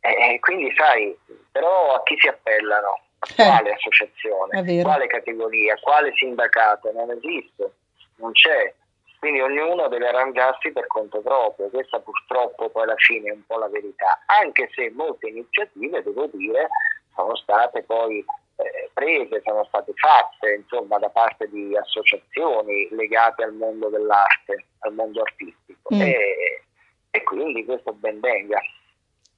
E, 0.00 0.38
quindi 0.40 0.72
sai, 0.76 1.16
però 1.52 1.94
a 1.94 2.02
chi 2.02 2.16
si 2.18 2.28
appellano? 2.28 3.00
A 3.18 3.28
eh, 3.28 3.34
quale 3.34 3.72
associazione? 3.72 4.82
Quale 4.82 5.06
categoria? 5.06 5.76
Quale 5.80 6.12
sindacato? 6.14 6.90
Non 6.92 7.10
esiste, 7.10 7.72
non 8.16 8.32
c'è. 8.32 8.72
Quindi 9.18 9.40
ognuno 9.40 9.88
deve 9.88 10.08
arrangiarsi 10.08 10.72
per 10.72 10.86
conto 10.86 11.20
proprio, 11.20 11.68
questa 11.68 12.00
purtroppo 12.00 12.70
poi 12.70 12.84
alla 12.84 12.96
fine 12.96 13.28
è 13.28 13.34
un 13.34 13.44
po' 13.46 13.58
la 13.58 13.68
verità, 13.68 14.22
anche 14.24 14.70
se 14.72 14.90
molte 14.94 15.28
iniziative, 15.28 16.02
devo 16.02 16.26
dire, 16.32 16.68
sono 17.14 17.36
state 17.36 17.82
poi 17.82 18.24
eh, 18.56 18.90
prese, 18.94 19.42
sono 19.44 19.64
state 19.64 19.92
fatte 19.94 20.54
insomma, 20.54 20.98
da 20.98 21.10
parte 21.10 21.50
di 21.50 21.76
associazioni 21.76 22.88
legate 22.92 23.42
al 23.42 23.52
mondo 23.52 23.90
dell'arte, 23.90 24.64
al 24.78 24.94
mondo 24.94 25.20
artistico. 25.20 25.94
Mm. 25.94 26.00
E, 26.00 26.62
e 27.10 27.22
quindi 27.22 27.64
questo 27.64 27.92
ben 27.92 28.20
venga. 28.20 28.60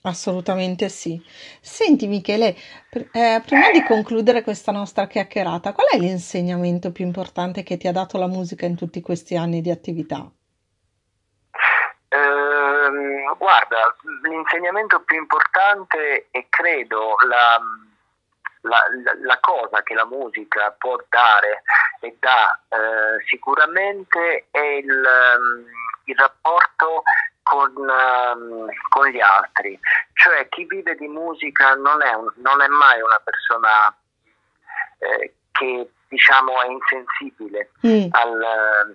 Assolutamente 0.05 0.89
sì. 0.89 1.21
Senti 1.61 2.09
Michele, 2.09 2.57
pr- 2.91 3.09
eh, 3.13 3.41
prima 3.47 3.71
di 3.71 3.85
concludere 3.85 4.43
questa 4.43 4.73
nostra 4.73 5.07
chiacchierata, 5.07 5.73
qual 5.73 5.87
è 5.91 5.97
l'insegnamento 5.97 6.91
più 6.91 7.05
importante 7.05 7.63
che 7.63 7.77
ti 7.77 7.87
ha 7.87 7.93
dato 7.93 8.19
la 8.19 8.27
musica 8.27 8.67
in 8.67 8.75
tutti 8.75 9.01
questi 9.01 9.37
anni 9.37 9.61
di 9.61 9.71
attività? 9.71 10.29
Eh, 12.09 13.37
guarda, 13.39 13.95
l'insegnamento 14.25 15.03
più 15.03 15.19
importante 15.19 16.27
e 16.33 16.47
credo 16.49 17.15
la, 17.29 17.61
la, 18.63 18.79
la, 19.05 19.17
la, 19.23 19.39
cosa 19.41 19.85
che 19.85 19.95
la 19.95 20.05
musica 20.05 20.75
può 20.77 20.97
dare 21.09 21.63
e 22.01 22.17
dà 22.19 22.61
eh, 22.69 23.25
sicuramente 23.29 24.49
è 24.51 24.59
il, 24.59 25.05
il 26.05 26.17
rapporto 26.17 27.03
con, 27.43 27.73
um, 27.77 28.67
con, 28.88 29.09
gli 29.09 29.21
altri, 29.21 29.79
cioè 30.15 30.49
chi 30.49 30.65
vive 30.65 30.95
di 30.95 31.09
musica 31.09 31.75
non 31.75 32.03
è, 32.03 32.12
un, 32.15 32.33
non 32.37 32.61
è 32.61 32.69
mai 32.69 33.01
una 33.01 33.21
persona 33.23 33.95
eh, 34.99 35.35
che 35.51 35.91
diciamo 36.09 36.61
è 36.62 36.69
insensibile 36.69 37.71
mm. 37.87 38.09
al, 38.11 38.45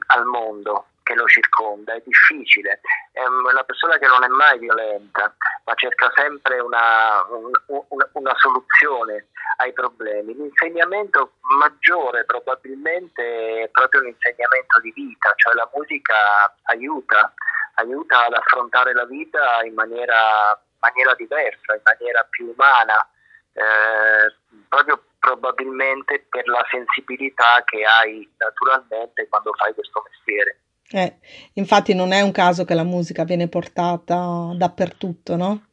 al, 0.07 0.25
mondo 0.25 0.85
che 1.07 1.15
lo 1.15 1.25
circonda, 1.25 1.93
è 1.93 2.01
difficile, 2.03 2.81
è 3.13 3.23
una 3.25 3.63
persona 3.63 3.97
che 3.97 4.07
non 4.07 4.25
è 4.25 4.27
mai 4.27 4.59
violenta, 4.59 5.33
ma 5.63 5.73
cerca 5.75 6.11
sempre 6.13 6.59
una, 6.59 7.23
una, 7.67 8.09
una 8.11 8.35
soluzione 8.35 9.27
ai 9.59 9.71
problemi. 9.71 10.35
L'insegnamento 10.35 11.35
maggiore 11.59 12.25
probabilmente 12.25 13.63
è 13.63 13.69
proprio 13.69 14.01
l'insegnamento 14.01 14.81
di 14.81 14.91
vita, 14.91 15.31
cioè 15.37 15.53
la 15.53 15.69
musica 15.73 16.53
aiuta 16.63 17.33
aiuta 17.75 18.25
ad 18.25 18.33
affrontare 18.33 18.91
la 18.91 19.05
vita 19.05 19.61
in 19.63 19.75
maniera, 19.75 20.59
maniera 20.79 21.13
diversa, 21.13 21.75
in 21.75 21.81
maniera 21.83 22.25
più 22.27 22.51
umana, 22.51 23.07
eh, 23.53 24.33
proprio 24.67 25.03
probabilmente 25.19 26.25
per 26.27 26.47
la 26.47 26.65
sensibilità 26.71 27.61
che 27.65 27.85
hai 27.85 28.27
naturalmente 28.37 29.27
quando 29.29 29.53
fai 29.53 29.75
questo 29.75 30.03
mestiere. 30.09 30.57
Eh, 30.89 31.19
infatti 31.53 31.93
non 31.93 32.13
è 32.13 32.21
un 32.21 32.31
caso 32.31 32.63
che 32.63 32.73
la 32.73 32.83
musica 32.83 33.23
viene 33.23 33.49
portata 33.49 34.51
dappertutto, 34.55 35.35
no? 35.35 35.65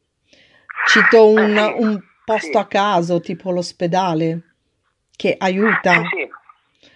Cito 0.87 1.27
un, 1.27 1.57
eh 1.57 1.73
sì, 1.77 1.83
un 1.83 1.99
posto 2.25 2.51
sì. 2.51 2.57
a 2.57 2.65
caso, 2.65 3.19
tipo 3.21 3.51
l'ospedale, 3.51 4.55
che 5.15 5.35
aiuta. 5.39 5.93
Sì, 5.93 6.07
sì, 6.11 6.31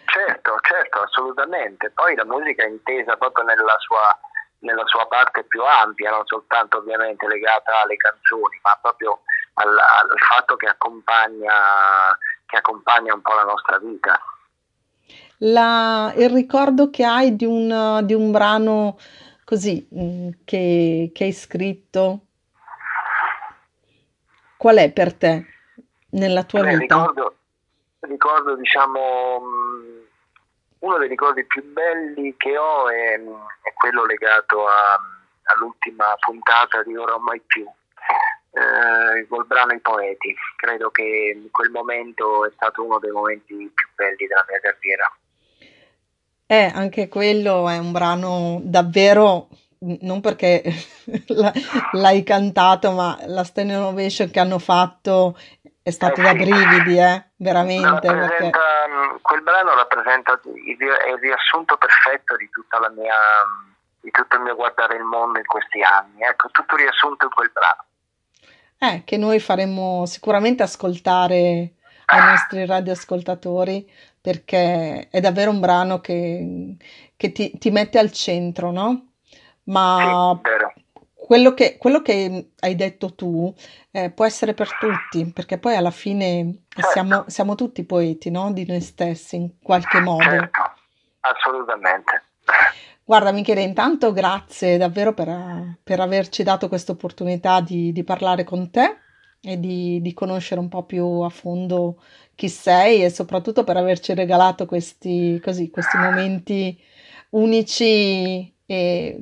certo, 0.05 0.55
certo, 0.62 1.01
assolutamente. 1.01 1.91
Poi 1.91 2.15
la 2.15 2.25
musica 2.25 2.63
è 2.63 2.67
intesa 2.67 3.15
proprio 3.15 3.45
nella 3.45 3.75
sua 3.79 4.19
nella 4.62 4.86
sua 4.88 5.08
parte 5.08 5.43
più 5.43 5.63
ampia, 5.63 6.12
non 6.12 6.25
soltanto 6.25 6.79
ovviamente 6.79 7.25
legata 7.27 7.82
alle 7.82 7.95
canzoni, 7.95 8.60
ma 8.62 8.77
proprio 8.82 9.21
al, 9.53 9.69
al 9.69 10.19
fatto 10.27 10.58
che 10.58 10.67
accompagna 10.67 11.53
che 12.45 12.58
accompagna 12.58 13.13
un 13.13 13.21
po' 13.21 13.36
la 13.36 13.43
nostra 13.43 13.77
vita. 13.77 14.19
La, 15.41 16.13
il 16.17 16.30
ricordo 16.30 16.89
che 16.89 17.06
hai 17.06 17.36
di 17.36 17.45
un, 17.45 18.02
di 18.04 18.13
un 18.13 18.32
brano 18.32 18.97
così 19.45 19.88
mm, 19.93 20.30
che, 20.43 21.12
che 21.13 21.23
hai 21.23 21.32
scritto, 21.32 22.25
qual 24.58 24.78
è 24.78 24.91
per 24.91 25.13
te 25.13 25.45
nella 26.12 26.43
tua 26.43 26.62
Beh, 26.62 26.78
vita? 26.78 26.95
Ricordo, 26.97 27.36
ricordo 28.02 28.56
diciamo, 28.56 29.39
mm, 29.41 29.99
uno 30.80 30.97
dei 30.97 31.08
ricordi 31.08 31.45
più 31.45 31.63
belli 31.71 32.36
che 32.38 32.58
ho 32.58 32.89
è, 32.89 33.19
è 33.62 33.73
quello 33.73 34.06
legato 34.06 34.67
a, 34.67 34.99
all'ultima 35.43 36.13
puntata 36.19 36.84
di 36.84 36.95
Ora 36.95 37.15
o 37.15 37.19
Mai 37.19 37.41
Più, 37.45 37.65
eh, 38.52 39.28
col 39.28 39.45
brano 39.45 39.73
I 39.73 39.80
Poeti. 39.80 40.36
Credo 40.58 40.89
che 40.91 41.34
in 41.36 41.49
quel 41.52 41.71
momento 41.71 42.45
è 42.45 42.52
stato 42.56 42.84
uno 42.84 42.99
dei 42.99 43.12
momenti 43.12 43.56
più 43.73 43.88
belli 43.95 44.28
della 44.28 44.45
mia 44.47 44.60
carriera. 44.60 45.12
Eh, 46.51 46.71
anche 46.73 47.09
quello 47.09 47.69
è 47.69 47.77
un 47.77 47.91
brano 47.91 48.59
davvero, 48.63 49.49
non 50.01 50.19
perché 50.19 50.63
l'hai 51.91 52.23
cantato, 52.23 52.89
ma 52.89 53.15
la 53.27 53.43
stand 53.43 53.69
innovation 53.69 54.31
che 54.31 54.39
hanno 54.39 54.57
fatto 54.57 55.38
è 55.83 55.91
stato 55.91 56.21
eh 56.21 56.23
da 56.23 56.33
brividi, 56.33 56.97
eh, 56.97 57.23
veramente. 57.35 58.07
Perché... 58.07 58.49
Quel 59.21 59.43
brano 59.43 59.75
rappresenta 59.75 60.41
il, 60.43 60.77
il 60.79 61.19
riassunto 61.21 61.77
perfetto 61.77 62.35
di 62.35 62.49
tutta 62.49 62.79
la 62.79 62.89
mia, 62.89 63.13
di 64.01 64.09
tutto 64.09 64.38
il 64.38 64.41
mio 64.41 64.55
guardare 64.55 64.95
il 64.95 65.03
mondo 65.03 65.38
in 65.38 65.45
questi 65.45 65.83
anni. 65.83 66.23
Ecco, 66.23 66.49
tutto 66.49 66.75
riassunto 66.75 67.25
in 67.25 67.31
quel 67.31 67.51
brano. 67.53 67.85
Eh, 68.79 69.03
che 69.05 69.17
noi 69.17 69.39
faremo 69.39 70.07
sicuramente 70.07 70.63
ascoltare 70.63 71.73
ai 72.12 72.25
nostri 72.25 72.65
radioascoltatori 72.65 73.88
perché 74.21 75.08
è 75.10 75.19
davvero 75.19 75.51
un 75.51 75.60
brano 75.60 76.01
che, 76.01 76.75
che 77.15 77.32
ti, 77.32 77.58
ti, 77.58 77.71
mette 77.71 77.99
al 77.99 78.12
centro, 78.12 78.71
no? 78.71 79.13
Ma 79.63 80.39
quello, 81.13 81.53
che, 81.53 81.77
quello 81.77 82.01
che, 82.01 82.51
hai 82.60 82.75
detto 82.75 83.13
tu 83.13 83.53
eh, 83.91 84.10
può 84.10 84.25
essere 84.25 84.53
per 84.53 84.69
tutti, 84.77 85.32
perché 85.32 85.58
poi 85.58 85.75
alla 85.75 85.91
fine 85.91 86.63
certo. 86.67 86.91
siamo, 86.91 87.23
siamo, 87.27 87.55
tutti 87.55 87.84
poeti, 87.86 88.29
no? 88.32 88.51
Di 88.51 88.65
noi 88.65 88.82
stessi 88.82 89.36
in 89.36 89.60
qualche 89.62 89.99
modo. 89.99 90.23
Certo, 90.23 90.73
assolutamente. 91.21 92.23
Guarda 93.03 93.32
Michele, 93.32 93.62
intanto 93.62 94.12
grazie 94.12 94.77
davvero 94.77 95.13
per, 95.13 95.77
per 95.84 95.99
averci 95.99 96.43
dato 96.43 96.67
questa 96.67 96.91
opportunità 96.91 97.62
di, 97.62 97.91
di 97.91 98.03
parlare 98.03 98.43
con 98.43 98.69
te 98.69 98.97
e 99.41 99.60
di, 99.60 100.02
di, 100.02 100.13
conoscere 100.13 100.60
un 100.60 100.69
po' 100.69 100.84
più 100.84 101.06
a 101.21 101.30
fondo 101.30 102.02
chi 102.36 102.49
sei 102.49 103.04
e 103.04 103.10
soprattutto 103.10 103.63
per 103.63 103.78
averci 103.78 104.13
regalato 104.13 104.65
questi, 104.65 105.39
così, 105.43 105.69
questi 105.69 105.97
momenti 105.97 106.78
unici 107.32 108.54
e 108.65 109.17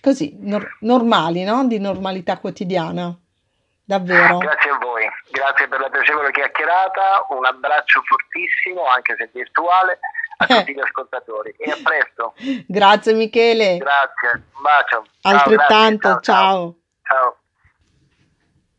così 0.00 0.36
nor- 0.40 0.76
normali, 0.80 1.44
no? 1.44 1.66
di 1.66 1.78
normalità 1.78 2.38
quotidiana. 2.38 3.16
Davvero. 3.84 4.38
Grazie 4.38 4.70
a 4.70 4.78
voi, 4.78 5.04
grazie 5.30 5.68
per 5.68 5.80
la 5.80 5.90
piacevole 5.90 6.30
chiacchierata, 6.30 7.26
un 7.30 7.44
abbraccio 7.44 8.00
fortissimo, 8.02 8.86
anche 8.86 9.16
se 9.18 9.28
virtuale, 9.32 9.98
a 10.38 10.46
eh. 10.48 10.58
tutti 10.58 10.74
gli 10.74 10.80
ascoltatori 10.80 11.54
e 11.58 11.70
a 11.70 11.76
presto. 11.82 12.34
Grazie 12.66 13.12
Michele. 13.14 13.78
Grazie, 13.78 14.30
un 14.54 14.62
bacio. 14.62 15.04
Altrettanto, 15.22 16.08
ciao. 16.20 16.22
ciao. 16.22 16.76
ciao. 17.02 17.36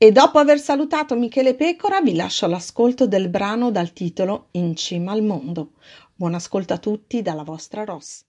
E 0.04 0.12
dopo 0.12 0.38
aver 0.38 0.60
salutato 0.60 1.16
Michele 1.16 1.56
Pecora 1.56 2.02
vi 2.02 2.14
lascio 2.14 2.46
l'ascolto 2.46 3.08
del 3.08 3.30
brano 3.30 3.72
dal 3.72 3.94
titolo 3.94 4.48
In 4.52 4.76
cima 4.76 5.14
al 5.14 5.24
mondo. 5.24 5.76
Buon 6.14 6.34
ascolto 6.34 6.74
a 6.74 6.78
tutti 6.78 7.22
dalla 7.22 7.44
vostra 7.44 7.86
Ross. 7.86 8.26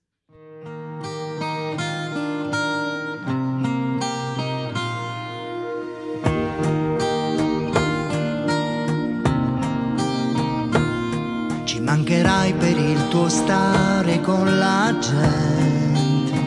Ci 11.64 11.80
mancherai 11.80 12.54
per 12.54 12.78
il 12.78 13.08
tuo 13.08 13.28
stare 13.28 14.20
con 14.20 14.44
la 14.58 14.96
gente 15.00 16.38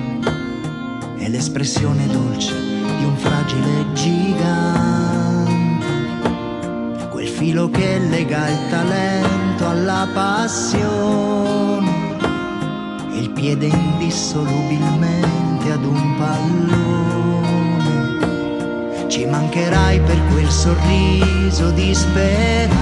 e 1.21 1.27
l'espressione 1.27 2.07
dolce 2.07 2.53
di 2.53 3.03
un 3.03 3.17
fragile 3.17 3.91
gigante 3.91 4.87
filo 7.38 7.69
che 7.69 8.00
lega 8.00 8.50
il 8.50 8.67
talento 8.67 9.69
alla 9.69 10.08
passione 10.12 11.88
il 13.13 13.30
piede 13.30 13.67
indissolubilmente 13.67 15.71
ad 15.71 15.86
un 15.86 16.15
pallone. 16.17 17.45
Ci 19.08 19.28
mancherai 19.28 20.02
per 20.02 20.19
quel 20.32 20.50
sorriso 20.50 21.69
di 21.71 21.93
speranza, 21.93 22.76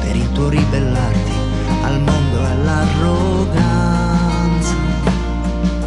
per 0.00 0.16
il 0.16 0.32
tuo 0.32 0.48
ribellarti 0.48 1.32
al 1.82 2.00
mondo 2.00 2.40
e 2.40 2.46
all'arroganza, 2.46 4.74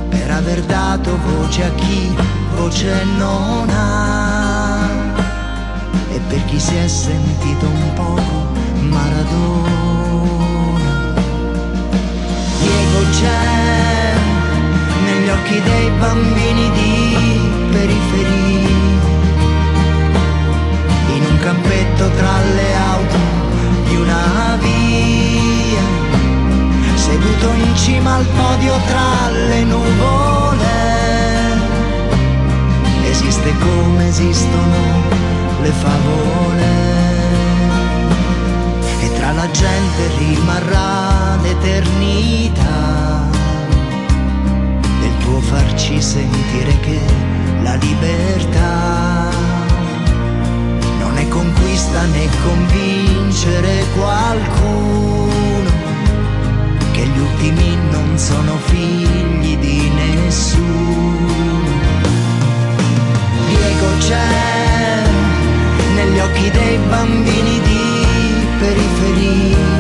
per 0.10 0.30
aver 0.30 0.62
dato 0.66 1.18
voce 1.18 1.64
a 1.64 1.72
chi 1.72 2.16
voce 2.56 3.04
non 3.18 3.68
ha 3.70 4.47
e 6.18 6.20
per 6.22 6.44
chi 6.46 6.60
si 6.60 6.76
è 6.76 6.88
sentito 6.88 7.68
un 7.68 7.94
poco 7.94 8.37
le 35.68 35.74
favole. 35.74 36.66
E 39.02 39.14
tra 39.18 39.32
la 39.32 39.50
gente 39.52 40.02
rimarrà 40.18 41.36
l'eternità. 41.42 43.26
Del 45.02 45.18
tuo 45.24 45.40
farci 45.42 46.02
sentire 46.02 46.80
che 46.80 47.00
la 47.64 47.76
libertà 47.76 49.30
non 51.00 51.18
è 51.18 51.28
conquista 51.28 52.06
né 52.06 52.28
convincere 52.44 53.86
qualcuno 53.96 55.72
che 56.92 57.06
gli 57.06 57.20
ultimi 57.20 57.78
non 57.92 58.18
sono 58.18 58.58
figli 58.66 59.58
di 59.58 59.90
nessuno. 59.90 61.76
Diego 63.48 63.88
c'è 64.00 64.67
negli 66.08 66.20
occhi 66.20 66.50
dei 66.52 66.78
bambini 66.90 67.60
di 67.60 68.48
periferia, 68.60 69.77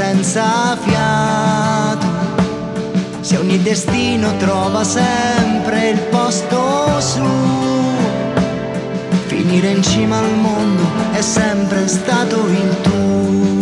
senza 0.00 0.78
fiato. 0.78 2.06
Se 3.20 3.36
ogni 3.36 3.60
destino 3.62 4.34
trova 4.38 4.82
sempre 4.82 5.90
il 5.90 5.98
posto 6.08 6.98
suo, 7.00 7.28
finire 9.26 9.68
in 9.68 9.82
cima 9.82 10.18
al 10.18 10.34
mondo 10.36 10.84
è 11.12 11.20
sempre 11.20 11.86
stato 11.86 12.46
il 12.48 12.80
tuo. 12.80 13.59